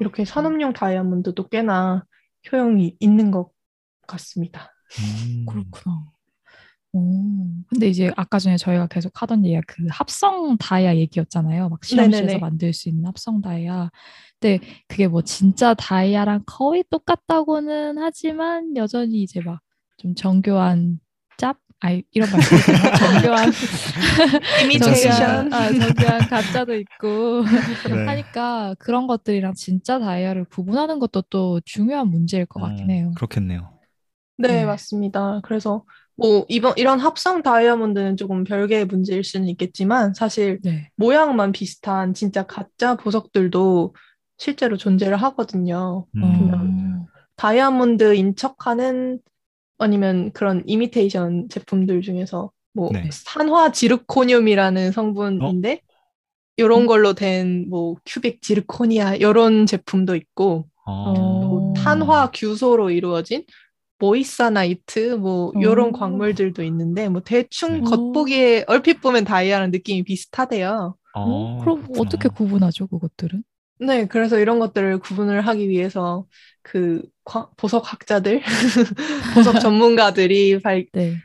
[0.00, 2.04] 이렇게 산업용 다이아몬드도 꽤나
[2.50, 3.50] 효용이 있는 것
[4.06, 4.72] 같습니다.
[5.00, 5.46] 음.
[5.48, 6.04] 그렇구나.
[6.92, 11.68] 오, 근데 이제 아까 전에 저희가 계속 하던 얘기가 그 합성 다이아 얘기였잖아요.
[11.68, 12.38] 막 실험실에서 네네네.
[12.38, 13.90] 만들 수 있는 합성 다이아.
[14.40, 19.60] 근데 그게 뭐 진짜 다이아랑 거의 똑같다고는 하지만 여전히 이제 막
[19.98, 21.05] 좀 정교한 짭?
[21.80, 22.72] 아이 이런 말 쓰죠.
[22.98, 23.50] 정교한
[24.64, 25.50] 이미테이션.
[25.50, 27.42] 정교한, 아, 정교한 가짜도 있고
[27.88, 28.06] 네.
[28.06, 33.12] 하니까 그런 것들이랑 진짜 다이아를 구분하는 것도 또 중요한 문제일 것 같긴 어, 해요.
[33.14, 33.76] 그렇겠네요.
[34.38, 34.64] 네, 네.
[34.64, 35.40] 맞습니다.
[35.44, 35.84] 그래서
[36.16, 40.88] 뭐 이번 이런 합성 다이아몬드는 조금 별개의 문제일 수는 있겠지만 사실 네.
[40.96, 43.94] 모양만 비슷한 진짜 가짜 보석들도
[44.38, 46.06] 실제로 존재를 하거든요.
[46.16, 46.22] 음.
[46.22, 49.20] 어, 다이아몬드인 척하는
[49.78, 53.08] 아니면 그런 이미테이션 제품들 중에서 뭐 네.
[53.12, 55.80] 산화 지르코늄이라는 성분인데
[56.56, 56.86] 이런 음.
[56.86, 61.12] 걸로 된 뭐 큐빅 지르코니아 이런 제품도 있고 어.
[61.48, 63.44] 뭐 탄화 규소로 이루어진
[63.98, 65.92] 모이사나이트 뭐 이런 오.
[65.92, 67.82] 광물들도 있는데 뭐 대충 네.
[67.82, 70.96] 겉보기에 얼핏 보면 다이아랑 느낌이 비슷하대요.
[71.12, 72.00] 어, 어, 그럼 그렇구나.
[72.00, 73.42] 어떻게 구분하죠, 그것들은?
[73.78, 76.26] 네, 그래서 이런 것들을 구분을 하기 위해서
[76.68, 78.42] 그 과- 보석학자들,
[79.34, 81.16] 보석 전문가들이 발, 네.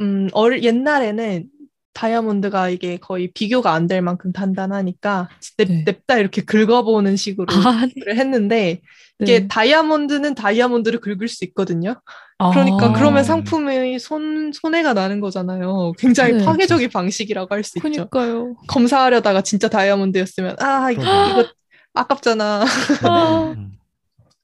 [0.00, 1.46] 음, 얼, 옛날에는
[1.94, 5.82] 다이아몬드가 이게 거의 비교가 안 될 만큼 단단하니까 냅, 네.
[5.86, 7.92] 냅다 이렇게 긁어보는 식으로 아, 네.
[8.04, 8.80] 를 했는데
[9.20, 9.48] 이게 네.
[9.48, 12.00] 다이아몬드는 다이아몬드를 긁을 수 있거든요.
[12.38, 13.24] 그러니까 아, 그러면 음.
[13.24, 15.92] 상품의 손, 손해가 나는 거잖아요.
[15.98, 16.44] 굉장히 네.
[16.44, 17.82] 파괴적인 방식이라고 할 수 있죠.
[17.88, 18.54] 그니까요.
[18.68, 21.02] 검사하려다가 진짜 다이아몬드였으면 아, 이거.
[21.02, 21.46] 이거
[21.94, 22.64] 아깝잖아.
[23.02, 23.56] 아.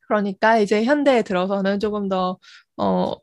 [0.05, 0.09] 음.
[0.09, 2.39] 그러니까 이제 현대에 들어서는 조금 더
[2.77, 3.15] 어,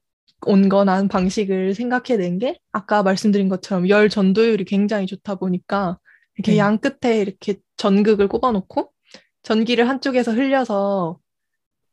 [0.46, 6.00] 온건한 방식을 생각해낸 게 아까 말씀드린 것처럼 열 전도율이 굉장히 좋다 보니까
[6.36, 6.58] 이렇게 네.
[6.58, 8.92] 양 끝에 이렇게 전극을 꼽아놓고
[9.44, 11.20] 전기를 한쪽에서 흘려서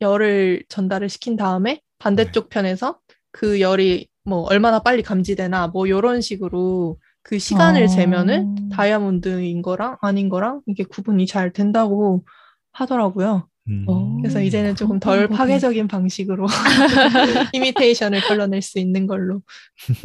[0.01, 2.99] 열을 전달을 시킨 다음에 반대쪽 편에서
[3.33, 7.87] 그 열이 뭐 얼마나 빨리 감지되나 뭐 이런 식으로 그 시간을 아.
[7.87, 12.25] 재면은 다이아몬드인 거랑 아닌 거랑 이게 구분이 잘 된다고
[12.73, 13.49] 하더라고요.
[13.69, 13.85] 음.
[13.87, 14.17] 어.
[14.23, 16.47] 그래서 이제는 조금 덜 방법이- 파괴적인 방식으로
[17.53, 19.43] 이미테이션을 걸러낼 수 있는 걸로.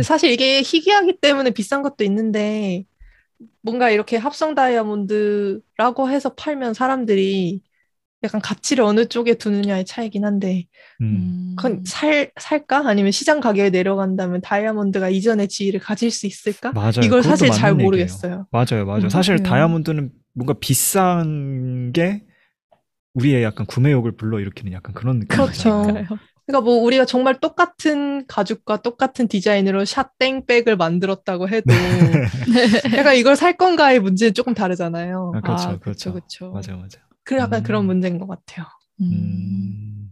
[0.01, 2.83] 사실 이게 희귀하기 때문에 비싼 것도 있는데
[3.61, 7.61] 뭔가 이렇게 합성 다이아몬드라고 해서 팔면 사람들이
[8.23, 10.65] 약간 가치를 어느 쪽에 두느냐의 차이긴 한데
[11.01, 11.05] 음.
[11.05, 11.53] 음.
[11.57, 12.87] 그건 살, 살까?
[12.87, 16.71] 아니면 시장 가격이 내려간다면 다이아몬드가 이전의 지위를 가질 수 있을까?
[16.71, 17.01] 맞아요.
[17.03, 17.85] 이걸 사실 잘 얘기예요.
[17.85, 18.47] 모르겠어요.
[18.51, 19.03] 맞아요, 맞아요.
[19.03, 19.37] 음, 사실.
[19.43, 22.23] 다이아몬드는 뭔가 비싼 게
[23.13, 25.83] 우리의 약간 구매욕을 불러일으키는 약간 그런 느낌이잖아요.
[25.83, 26.17] 그렇죠.
[26.45, 31.71] 그러니까 뭐 우리가 정말 똑같은 가죽과 똑같은 디자인으로 샷땡백을 만들었다고 해도
[32.53, 32.97] 네.
[32.97, 35.31] 약간 이걸 살 건가의 문제는 조금 다르잖아요.
[35.35, 36.13] 아, 그렇죠, 아, 그렇죠.
[36.13, 36.51] 그쵸.
[36.51, 37.05] 맞아요, 맞아요.
[37.23, 37.63] 그 약간 음.
[37.63, 38.65] 그런 문제인 것 같아요.
[39.01, 39.05] 음.
[39.11, 40.11] 음.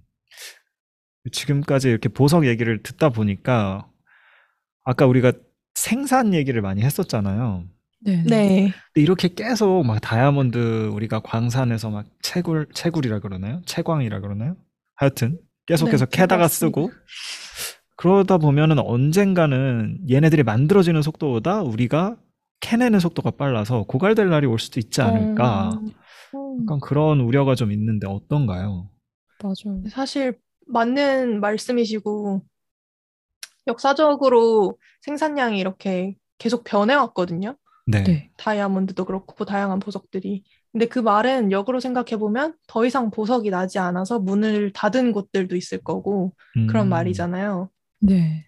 [1.32, 3.88] 지금까지 이렇게 보석 얘기를 듣다 보니까
[4.84, 5.34] 아까 우리가
[5.76, 7.66] 생산 얘기를 많이 했었잖아요.
[8.04, 8.24] 네.
[8.26, 8.62] 네.
[8.94, 13.62] 근데 이렇게 계속 막 다이아몬드 우리가 광산에서 막 채굴 채굴이라 그러나요?
[13.66, 14.56] 채광이라 그러나요?
[14.96, 16.48] 하여튼 계속해서 네, 캐다가.
[16.48, 16.92] 쓰고
[17.96, 22.18] 그러다 보면은 언젠가는 얘네들이 만들어지는 속도보다 우리가
[22.60, 25.70] 캐내는 속도가 빨라서 고갈될 날이 올 수도 있지 않을까.
[26.34, 28.90] 음, 약간 그런 우려가 좀 있는데 어떤가요?
[29.44, 29.84] 맞아요.
[29.90, 32.44] 사실 맞는 말씀이시고
[33.68, 37.56] 역사적으로 생산량이 이렇게 계속 변해왔거든요.
[37.92, 38.04] 네.
[38.04, 38.32] 네.
[38.38, 40.44] 다이아몬드도 그렇고 다양한 보석들이.
[40.72, 45.80] 근데 그 말은 역으로 생각해 보면 더 이상 보석이 나지 않아서 문을 닫은 곳들도 있을
[45.84, 46.34] 거고
[46.68, 46.90] 그런 음.
[46.90, 47.70] 말이잖아요.
[48.00, 48.48] 네.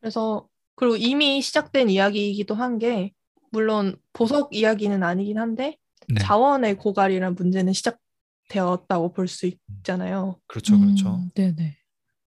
[0.00, 3.12] 그래서 그리고 이미 시작된 이야기이기도 한 게
[3.50, 6.20] 물론 보석 이야기는 아니긴 한데 네.
[6.20, 9.46] 자원의 고갈이라는 문제는 시작되었다고 볼 수
[9.78, 10.38] 있잖아요.
[10.46, 11.14] 그렇죠, 그렇죠.
[11.16, 11.76] 음, 네네.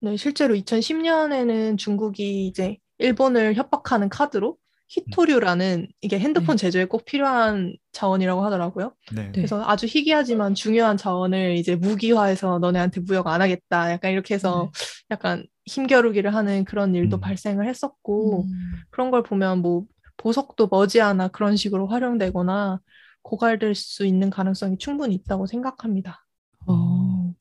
[0.02, 4.58] 네, 실제로 2010년에는 중국이 이제 일본을 협박하는 카드로
[4.89, 8.93] 히토류라는 이게 핸드폰 제조에 꼭 필요한 자원이라고 하더라고요.
[9.13, 9.23] 네.
[9.23, 9.32] 네.
[9.34, 13.91] 그래서 아주 희귀하지만 중요한 자원을 이제 무기화해서 너네한테 무역 안 하겠다.
[13.91, 14.71] 약간 이렇게 해서
[15.12, 17.19] 약간 힘겨루기를 하는 그런 일도 음.
[17.19, 18.71] 발생을 했었고 음.
[18.89, 19.86] 그런 걸 보면 뭐
[20.17, 22.80] 보석도 머지않아 그런 식으로 활용되거나
[23.21, 26.26] 고갈될 수 있는 가능성이 충분히 있다고 생각합니다.
[26.65, 27.34] 어,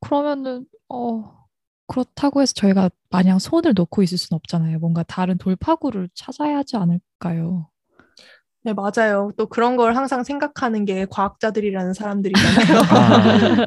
[0.00, 1.43] 그러면은, 어,
[1.86, 4.78] 그렇다고 해서 저희가 마냥 손을 놓고 있을 수는 없잖아요.
[4.78, 7.68] 뭔가 다른 돌파구를 찾아야 하지 않을까요?
[8.62, 9.30] 네, 맞아요.
[9.36, 12.78] 또 그런 걸 항상 생각하는 게 과학자들이라는 사람들이잖아요.
[12.90, 13.18] 아,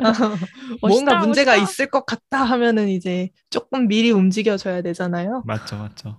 [0.81, 1.63] 뭔가 멋있다, 문제가 멋있다.
[1.63, 5.43] 있을 것 같다 하면은 이제 조금 미리 움직여줘야 되잖아요.
[5.45, 6.17] 맞죠, 맞죠.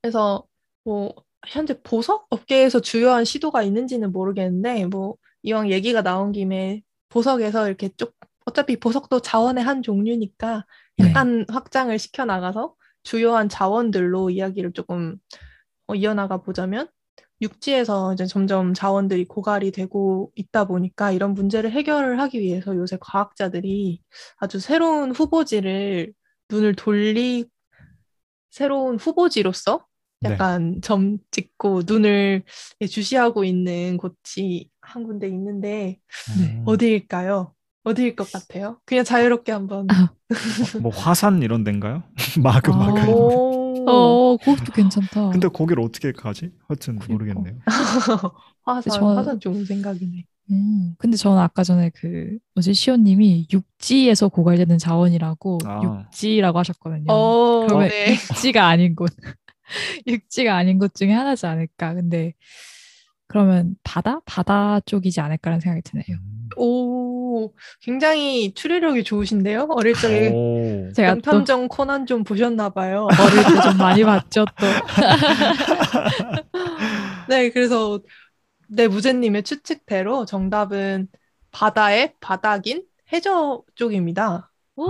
[0.00, 0.44] 그래서
[0.84, 1.14] 뭐
[1.46, 8.14] 현재 보석 업계에서 주요한 시도가 있는지는 모르겠는데 뭐 이왕 얘기가 나온 김에 보석에서 이렇게 쭉
[8.46, 10.62] 어차피 보석도 자원의 한 종류니까 네.
[11.00, 15.16] 약간 확장을 시켜 나가서 주요한 자원들로 이야기를 조금
[15.86, 16.88] 어, 이어나가 보자면
[17.40, 24.00] 육지에서 이제 점점 자원들이 고갈이 되고 있다 보니까 이런 문제를 해결을 하기 위해서 요새 과학자들이
[24.36, 26.12] 아주 새로운 후보지를
[26.50, 27.46] 눈을 돌리
[28.50, 29.84] 새로운 후보지로서
[30.20, 30.30] 네.
[30.30, 32.44] 약간 점 찍고 눈을
[32.88, 36.58] 주시하고 있는 곳이 한 군데 있는데 네.
[36.58, 37.52] 음, 어디일까요?
[37.84, 38.78] 어디일 것 같아요?
[38.86, 39.86] 그냥 자유롭게 한번.
[40.80, 42.02] 뭐 화산 이런 데인가요?
[42.42, 42.76] 마그 아.
[42.76, 43.10] 마그.
[43.10, 43.84] 오.
[43.86, 45.28] 어, 그것도 괜찮다.
[45.30, 46.50] 근데 거기를 어떻게 가지?
[46.66, 46.98] 하여튼.
[47.08, 47.56] 모르겠네요.
[48.64, 50.24] 화산, 저는- 화산 좋은 생각이네.
[50.50, 55.80] 음, 근데 저는 아까 전에 그, 뭐지, 시온님이 육지에서 고갈되는 자원이라고 아.
[55.82, 57.06] 육지라고 하셨거든요.
[57.08, 58.12] 어, 그러면 네.
[58.12, 59.10] 육지가 아닌 곳.
[60.06, 61.94] 육지가 아닌 곳 중에 하나지 않을까.
[61.94, 62.32] 근데
[63.26, 64.20] 그러면 바다?
[64.26, 66.04] 바다 쪽이지 않을까라는 생각이 드네요.
[66.20, 66.48] 음.
[66.58, 67.23] 오,
[67.80, 69.66] 굉장히 추리력이 좋으신데요?
[69.70, 70.90] 어릴 적에 오.
[70.94, 73.08] 제가 또 명탐정 코난 좀 보셨나 봐요.
[73.20, 74.66] 어릴 때 좀 많이 봤죠, 또.
[77.28, 78.00] 네, 그래서
[78.68, 81.08] 네, 무제님의 추측대로 정답은
[81.50, 84.50] 바다의 바닥인 해저 쪽입니다.
[84.76, 84.82] 아,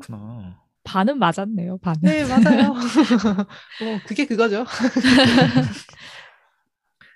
[0.00, 0.60] 그렇구나.
[0.84, 2.00] 반은 맞았네요, 반은.
[2.02, 2.74] 네, 맞아요.
[2.74, 4.64] 뭐, 그게 그거죠.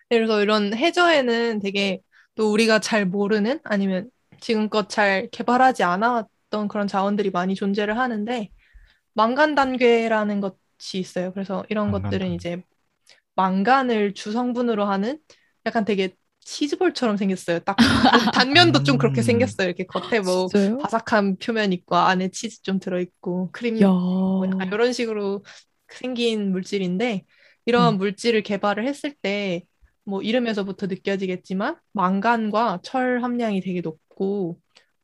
[0.09, 2.01] 네, 그래서 이런 해저에는 되게
[2.35, 4.09] 또 우리가 잘 모르는 아니면
[4.40, 8.49] 지금껏 잘 개발하지 않았던 그런 자원들이 많이 존재를 하는데
[9.14, 11.33] 망간 단괴라는 것이 있어요.
[11.33, 12.33] 그래서 이런 것들은.
[12.33, 12.62] 이제
[13.35, 15.18] 망간을 주성분으로 하는
[15.66, 17.59] 약간 되게 치즈볼처럼 생겼어요.
[17.61, 17.77] 딱
[18.35, 19.22] 단면도 좀 그렇게 음.
[19.22, 19.68] 생겼어요.
[19.68, 20.79] 이렇게 겉에 뭐 진짜요?
[20.79, 23.88] 바삭한 표면 있고 안에 치즈 좀 들어 있고 크림 야.
[23.88, 25.44] 뭐 약간 이런 식으로
[25.88, 27.25] 생긴 물질인데
[27.66, 27.99] 이러한 음.
[27.99, 29.66] 물질을 개발을 했을 때
[30.07, 34.59] 뭐 이름에서부터 느껴지겠지만 망간과 철 함량이 되게 높 고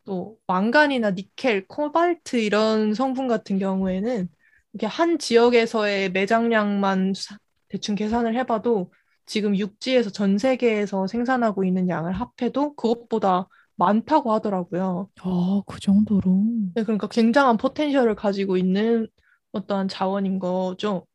[0.05, 4.29] 또 망간이나 니켈, 코발트 이런 성분 같은 경우에는
[4.75, 8.93] 이렇게 한 지역에서의 매장량만 사- 대충 계산을 해봐도
[9.27, 15.09] 지금 육지에서 전 세계에서 생산하고 있는 양을 합해도 그것보다 많다고 하더라고요.
[15.23, 16.45] 아, 그 정도로.
[16.75, 19.07] 네, 그러니까 굉장한 포텐셜을 가지고 있는
[19.53, 21.07] 어떠한 자원인 거죠.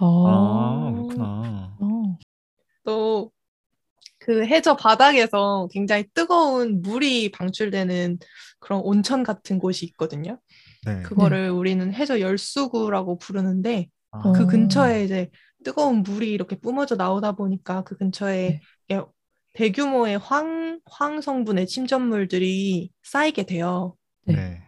[0.00, 1.76] 아, 아, 그렇구나.
[1.80, 2.18] 어.
[2.84, 3.31] 또
[4.32, 8.18] 그 해저 바닥에서 굉장히 뜨거운 물이 방출되는
[8.60, 10.38] 그런 온천 같은 곳이 있거든요.
[10.86, 11.02] 네.
[11.02, 14.46] 그거를 우리는 해저 열수구라고 부르는데 아, 그 어.
[14.46, 15.30] 근처에 이제
[15.64, 18.60] 뜨거운 물이 이렇게 뿜어져 나오다 보니까 그 근처에 네.
[18.88, 19.02] 이게
[19.52, 23.96] 대규모의 황, 황 성분의 침전물들이 쌓이게 돼요.
[24.24, 24.34] 네.
[24.34, 24.62] 네.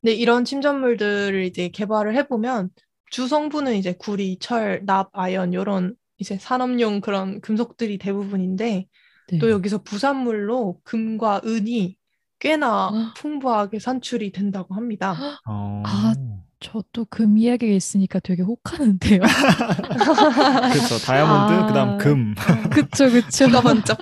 [0.00, 2.70] 근데 이런 침전물들을 이제 개발을 해보면
[3.10, 8.86] 주 성분은 이제 구리, 철, 납, 아연 이런 이제 산업용 그런 금속들이 대부분인데
[9.28, 9.38] 네.
[9.38, 11.96] 또 여기서 부산물로 금과 은이
[12.38, 13.14] 꽤나 아.
[13.16, 15.16] 풍부하게 산출이 된다고 합니다.
[15.46, 15.82] 어.
[15.84, 16.14] 아,
[16.60, 19.20] 저도 금 이야기가 있으니까 되게 혹하는데요.
[20.72, 20.98] 그렇죠.
[21.04, 21.66] 다이아몬드, 아.
[21.66, 22.34] 그다음 금.
[22.70, 23.46] 그쵸, 그쵸.
[23.46, 23.98] 기가 번쩍.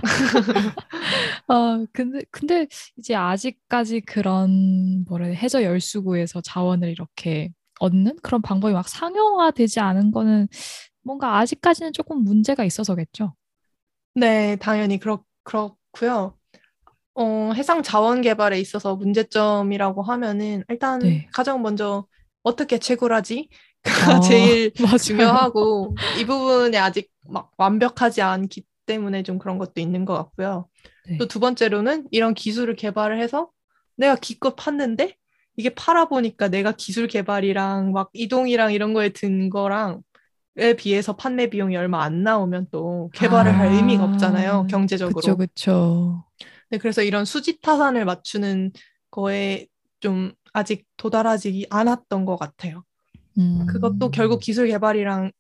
[1.48, 2.66] 아, 근데, 근데
[2.98, 7.50] 이제 아직까지 그런, 해야, 해저 열수구에서 자원을 이렇게
[7.80, 10.48] 얻는 그런 방법이 막 상용화되지 않은 거는
[11.04, 13.34] 뭔가 아직까지는 조금 문제가 있어서겠죠.
[14.14, 16.36] 네, 당연히 그렇, 그렇고요.
[17.14, 21.28] 어, 해상 자원 개발에 있어서 문제점이라고 하면은 일단 네.
[21.32, 22.06] 가장 먼저
[22.42, 23.48] 어떻게 채굴하지?
[24.16, 24.98] 아, 제일 맞아요.
[24.98, 30.68] 중요하고 이 부분이 아직 막 완벽하지 않기 때문에 좀 그런 것도 있는 것 같고요.
[31.08, 31.18] 네.
[31.18, 33.50] 또두 번째로는 이런 기술을 개발을 해서
[33.96, 35.14] 내가 기껏 팠는데
[35.56, 40.02] 이게 팔아보니까 내가 기술 개발이랑 막 이동이랑 이런 거에 든 거랑
[40.56, 45.20] 에 비해서 판매 비용이 얼마 안 나오면 또 개발을 할 아, 의미가 없잖아요, 경제적으로.
[45.20, 46.24] 그쵸, 그쵸.
[46.70, 48.72] 네, 그래서 이런 수지 타산을 맞추는
[49.10, 49.66] 거에
[50.00, 52.84] 좀 아직 도달하지 않았던 것 같아요.
[53.38, 55.32] 음, 그것도 결국 기술 개발이랑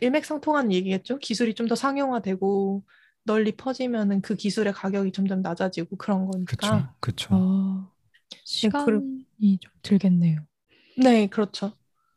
[0.00, 1.18] 일맥상통하는 얘기겠죠?
[1.18, 2.84] 기술이 좀 더 상용화되고
[3.24, 6.46] 널리 퍼지면은 그 기술의 가격이 점점 낮아지고 그런 거니까.
[6.56, 7.28] 그쵸, 그쵸.
[7.34, 7.90] 아,
[8.30, 10.46] 네, 시간이 좀 들겠네요.
[10.96, 11.72] 네, 그렇죠.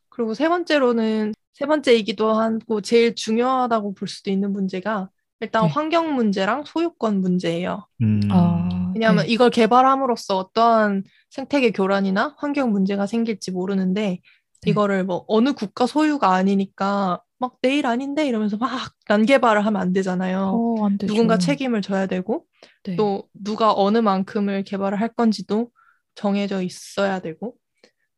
[0.10, 5.10] 그리고 세 번째로는 세 번째이기도 하고 제일 중요하다고 볼 수도 있는 문제가
[5.41, 5.74] 일단 네.
[5.74, 7.88] 환경 문제랑 소유권 문제예요.
[8.02, 8.20] 음.
[8.30, 9.34] 아, 왜냐하면 네.
[9.34, 14.20] 이걸 개발함으로써 어떠한 생태계 교란이나 환경 문제가 생길지 모르는데
[14.62, 14.70] 네.
[14.70, 18.70] 이거를 뭐 어느 국가 소유가 아니니까 막 내일 아닌데 이러면서 막
[19.10, 20.76] 난개발을 하면 안 되잖아요.
[20.78, 20.97] 어, 안.
[20.99, 22.45] 누군가 책임을 져야 되고
[22.84, 22.95] 네.
[22.95, 25.72] 또 누가 어느 만큼을 개발을 할 건지도
[26.14, 27.56] 정해져 있어야 되고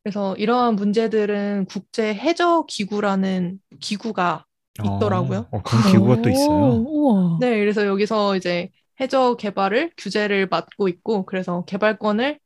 [0.04, 4.44] 그래서 이러한 문제들은 국제 해저 기구라는 기구가
[4.78, 5.48] 있더라고요.
[5.50, 6.84] 어, 그런 기구가 또 있어요.
[6.86, 7.38] 우와.
[7.40, 12.38] 네, 그래서 여기서 이제 해저 개발을 규제를 맡고 있고 그래서 개발권을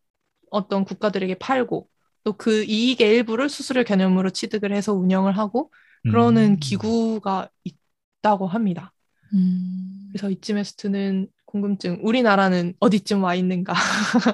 [0.50, 1.88] 어떤 국가들에게 팔고
[2.24, 5.72] 또 그 이익의 일부를 수수료 개념으로 취득을 해서 운영을 하고
[6.04, 6.56] 그러는 음.
[6.60, 8.92] 기구가 있다고 합니다.
[9.34, 13.74] 음, 그래서 이쯤에서 드는 궁금증, 우리나라는 어디쯤 와 있는가?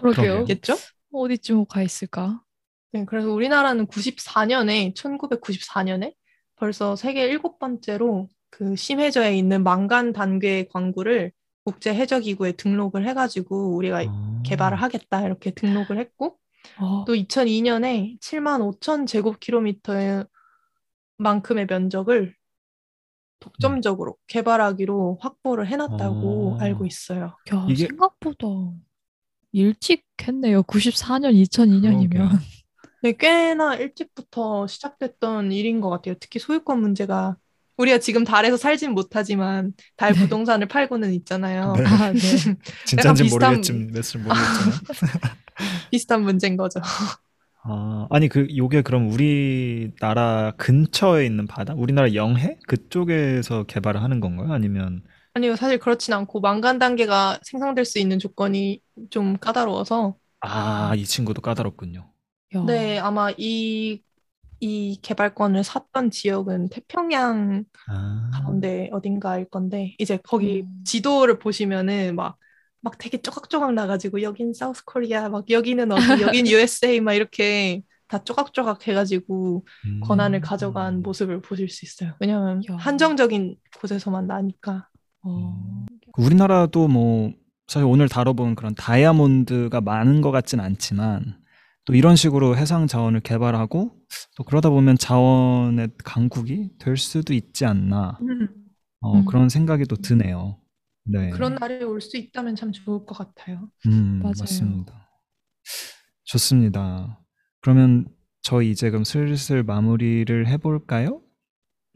[0.00, 0.44] 그러게요.
[0.46, 0.76] 겠죠?
[1.12, 2.40] 어디쯤 가 있을까?
[2.94, 6.14] 네, 그래서 우리나라는 94년에, 1994년에
[6.54, 11.32] 벌써 세계 일곱 번째로 그 심해저에 있는 망간 단계 광구를
[11.64, 14.42] 국제 해저 기구에 등록을 해가지고 우리가 아.
[14.46, 16.38] 개발을 하겠다 이렇게 등록을 했고
[16.78, 20.26] 어, 또 2002년에 7만 5천 제곱킬로미터의
[21.18, 22.36] 만큼의 면적을
[23.40, 26.58] 독점적으로 개발하기로 확보를 해놨다고 어.
[26.60, 27.36] 알고 있어요.
[27.52, 28.46] 야, 이게- 생각보다
[29.50, 30.62] 일찍 했네요.
[30.62, 32.38] 94년, 2002년이면.
[33.04, 36.14] 네, 꽤나 일찍부터 시작됐던 일인 것 같아요.
[36.18, 37.36] 특히 소유권 문제가
[37.76, 40.20] 우리가 지금 달에서 살진 못하지만 달 네.
[40.20, 41.74] 부동산을 팔고는 있잖아요.
[41.76, 41.84] 네.
[41.84, 42.18] 아, 네.
[42.86, 44.30] 진짜인지 비슷한- 모르겠지만 모르겠지만.
[45.90, 46.80] 비슷한 문제인 거죠.
[47.62, 54.50] 아, 아니 그 요게 그럼 우리나라 근처에 있는 바다, 우리나라 영해 그쪽에서 개발을 하는 건가요?
[54.50, 55.02] 아니면
[55.34, 58.80] 아니요, 사실 그렇진 않고 망간 단계가 생성될 수 있는 조건이
[59.10, 62.08] 좀 까다로워서 아, 이 친구도 까다롭군요.
[62.56, 64.02] 야, 네, 아마 이,
[64.60, 70.84] 이 개발권을 샀던 지역은 태평양 아, 가운데 어딘가일 건데 이제 거기 음.
[70.84, 72.38] 지도를 보시면은 막
[72.84, 78.22] 막 되게 쪼각쪼각 나가지고 여긴 사우스 코리아 막 여기는 어디 여긴 USA 막 이렇게 다
[78.22, 80.00] 쪼각쪼각 해가지고 음.
[80.02, 82.14] 권한을 가져간 모습을 보실 수 있어요.
[82.20, 82.76] 왜냐면 야.
[82.76, 84.86] 한정적인 곳에서만 나니까.
[85.22, 87.32] 어, 그 우리나라도 뭐
[87.66, 91.38] 사실 오늘 다뤄본 그런 다이아몬드가 많은 것 같진 않지만
[91.86, 93.96] 또 이런 식으로 해상 자원을 개발하고
[94.36, 98.18] 또 그러다 보면 자원의 강국이 될 수도 있지 않나
[99.00, 99.24] 어, 음.
[99.26, 100.58] 그런 생각이 또 드네요.
[101.04, 101.30] 네.
[101.30, 103.68] 그런 날이 올 수 있다면 참 좋을 것 같아요.
[103.86, 104.34] 음, 맞아요.
[104.40, 105.10] 맞습니다.
[106.24, 107.20] 좋습니다.
[107.60, 108.06] 그러면
[108.42, 111.20] 저희 이제 그럼 슬슬 마무리를 해볼까요?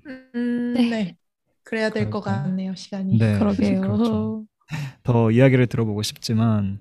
[0.07, 0.91] 음, 네.
[0.91, 1.17] 네.
[1.65, 2.21] 그래야 될 것?
[2.21, 3.19] 같네요, 시간이.
[3.19, 3.81] 네, 그러게요.
[3.83, 4.47] 그렇죠.
[5.03, 6.81] 더 이야기를 들어보고 싶지만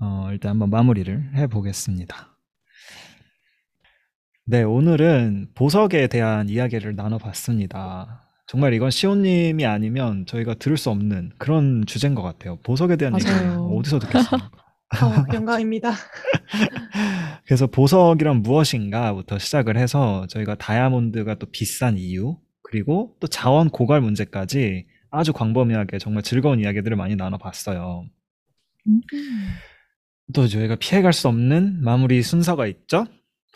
[0.00, 2.35] 어, 일단 한번 마무리를 해보겠습니다.
[4.48, 8.22] 네, 오늘은 보석에 대한 이야기를 나눠봤습니다.
[8.46, 12.56] 정말 이건 시온님이 아니면 저희가 들을 수 없는 그런 주제인 것 같아요.
[12.62, 13.64] 보석에 대한 얘기를 맞아요.
[13.74, 14.50] 어디서 듣겠습니까?
[15.02, 15.90] 어, 영광입니다.
[17.44, 24.86] 그래서 보석이란 무엇인가부터 시작을 해서 저희가 다이아몬드가 또 비싼 이유, 그리고 또 자원 고갈 문제까지
[25.10, 28.04] 아주 광범위하게 정말 즐거운 이야기들을 많이 나눠봤어요.
[28.86, 29.00] 음.
[30.32, 33.06] 또 저희가 피해갈 수 없는 마무리 순서가 있죠?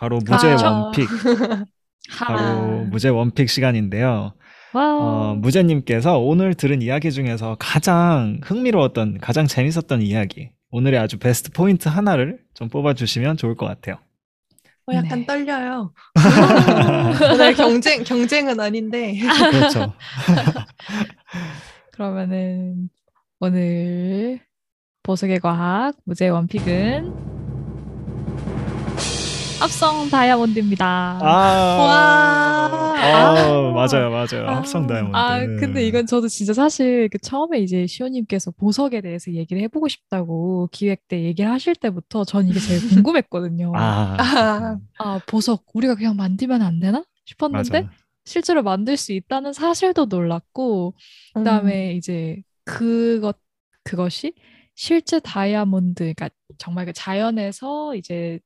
[0.00, 0.64] 바로 무죄 그렇죠.
[0.64, 1.08] one pick,
[2.10, 2.26] 하.
[2.26, 4.32] 바로 무죄 one pick 시간인데요.
[4.72, 4.98] 와우.
[5.02, 11.88] 어, 무죄님께서 오늘 들은 이야기 중에서 가장 흥미로웠던, 가장 재밌었던 이야기, 오늘의 아주 베스트 포인트
[11.90, 13.96] 하나를 좀 뽑아주시면 좋을 것 같아요.
[14.86, 15.26] 어, 약간 네.
[15.26, 15.92] 떨려요.
[17.34, 19.18] 오늘 경쟁, 경쟁은 아닌데.
[19.52, 19.92] 그렇죠.
[21.92, 22.88] 그러면은
[23.38, 24.40] 오늘
[25.02, 27.39] 보석의 과학 무죄 원픽은
[29.60, 31.18] 합성 다이아몬드입니다.
[31.20, 31.26] 아,
[31.78, 32.94] 와.
[32.96, 34.48] 아, 맞아요, 맞아요.
[34.48, 34.56] 아.
[34.56, 35.14] 합성 다이아몬드.
[35.14, 40.70] 아, 근데 이건 저도 진짜 사실 그 처음에 이제 시호님께서 보석에 대해서 얘기를 해보고 싶다고
[40.72, 43.72] 기획 때 얘기를 하실 때부터 전 이게 제일 궁금했거든요.
[43.76, 44.78] 아, 아.
[44.98, 47.92] 아, 보석 우리가 그냥 만들면 안 되나 싶었는데 맞아.
[48.24, 50.94] 실제로 만들 수 있다는 사실도 놀랐고
[51.36, 51.38] 음.
[51.38, 53.36] 그다음에 이제 그것
[53.84, 54.32] 그것이
[54.74, 58.40] 실제 다이아몬드 그러니까 정말 그 자연에서 이제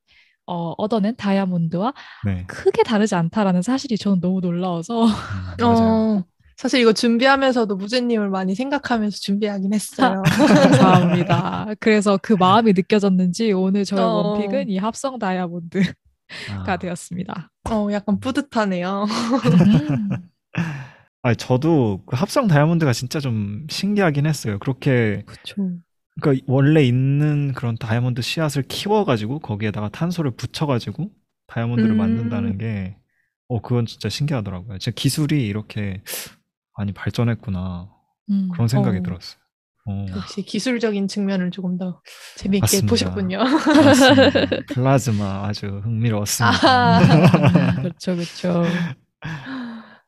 [0.47, 2.45] 어, 얻어낸 다이아몬드와 네.
[2.47, 5.65] 크게 다르지 않다라는 사실이 저는 너무 놀라워서 음.
[5.65, 6.25] 어,
[6.57, 10.23] 사실 이거 준비하면서도 무제님을 많이 생각하면서 준비하긴 했어요.
[10.37, 11.69] 감사합니다.
[11.81, 14.07] 그래서 그 마음이 느껴졌는지 오늘 저의 어.
[14.07, 15.93] 원픽은 이 합성 다이아몬드가
[16.67, 16.77] 아.
[16.77, 17.51] 되었습니다.
[17.71, 19.05] 어, 약간 뿌듯하네요.
[19.05, 20.09] 음.
[21.23, 24.59] 아니, 저도 그 합성 다이아몬드가 진짜 좀 신기하긴 했어요.
[24.59, 25.71] 그렇게, 그쵸.
[26.21, 31.11] 그러니까 원래 있는 그런 다이아몬드 씨앗을 키워가지고 거기에다가 탄소를 붙여가지고
[31.49, 31.97] 다이아몬드를 음.
[31.97, 32.97] 만든다는 게
[33.49, 34.79] 어 그건 진짜 신기하더라고요.
[34.79, 36.03] 진짜 기술이 이렇게
[36.77, 37.91] 많이 발전했구나
[38.31, 38.49] 음.
[38.53, 39.03] 그런 생각이 어.
[39.03, 39.39] 들었어요.
[39.87, 42.01] 어, 역시 기술적인 측면을 조금 더
[42.37, 42.91] 재미있게 맞습니다.
[42.91, 43.39] 보셨군요.
[43.39, 44.33] 맞습니다.
[44.73, 46.67] 플라즈마 아주 흥미로웠습니다.
[46.67, 47.75] 아하.
[47.83, 48.65] 그렇죠, 그렇죠.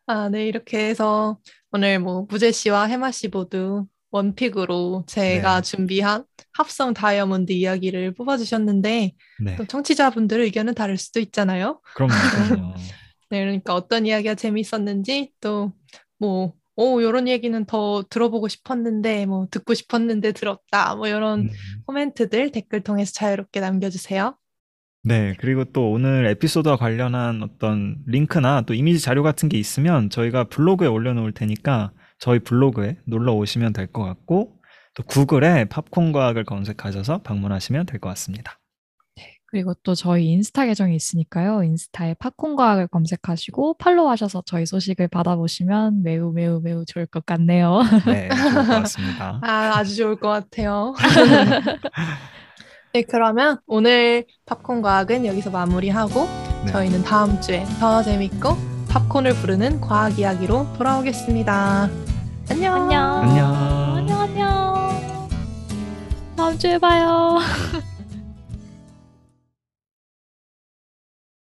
[0.07, 1.39] 아, 네, 이렇게 해서
[1.73, 5.63] 오늘 뭐 무재 씨와 해마 씨 모두 원픽으로 제가 네.
[5.63, 9.13] 준비한 합성 다이아몬드 이야기를 뽑아주셨는데
[9.45, 11.81] 네, 또 청취자분들 의견은 다를 수도 있잖아요.
[11.95, 12.13] 그럼요.
[12.49, 12.75] 그럼요.
[13.31, 15.73] 네, 그러니까 어떤 이야기가 재밌었는지 또
[16.19, 20.95] 뭐, 오, 요런 얘기는 더 들어보고 싶었는데, 뭐, 듣고 싶었는데 들었다.
[20.95, 21.51] 뭐, 이런 음.
[21.87, 24.37] 코멘트들 댓글 통해서 자유롭게 남겨주세요.
[25.03, 30.45] 네, 그리고 또 오늘 에피소드와 관련한 어떤 링크나 또 이미지 자료 같은 게 있으면 저희가
[30.45, 34.57] 블로그에 올려놓을 테니까 저희 블로그에 놀러 오시면 될 것 같고
[34.95, 38.59] 또 구글에 팝콘 과학을 검색하셔서 방문하시면 될 것 같습니다.
[39.49, 41.63] 그리고 또 저희 인스타 계정이 있으니까요.
[41.63, 47.81] 인스타에 팝콘 과학을 검색하시고 팔로우하셔서 저희 소식을 받아보시면 매우 매우 매우 좋을 것 같네요.
[48.07, 49.41] 네, 좋을 것 같습니다.
[49.43, 50.95] 아, 아주 좋을 것 같아요.
[52.93, 56.27] 네, 그러면 오늘 팝콘 과학은 여기서 마무리하고
[56.65, 56.73] 네.
[56.73, 61.91] 저희는 다음 주에 더 재밌고 팝콘을 부르는 과학 이야기로 돌아오겠습니다.
[62.49, 62.75] 안녕.
[62.75, 63.23] 안녕.
[63.23, 63.97] 안녕.
[63.97, 65.29] 안녕 안녕.
[66.35, 67.39] 다음 주에 봐요.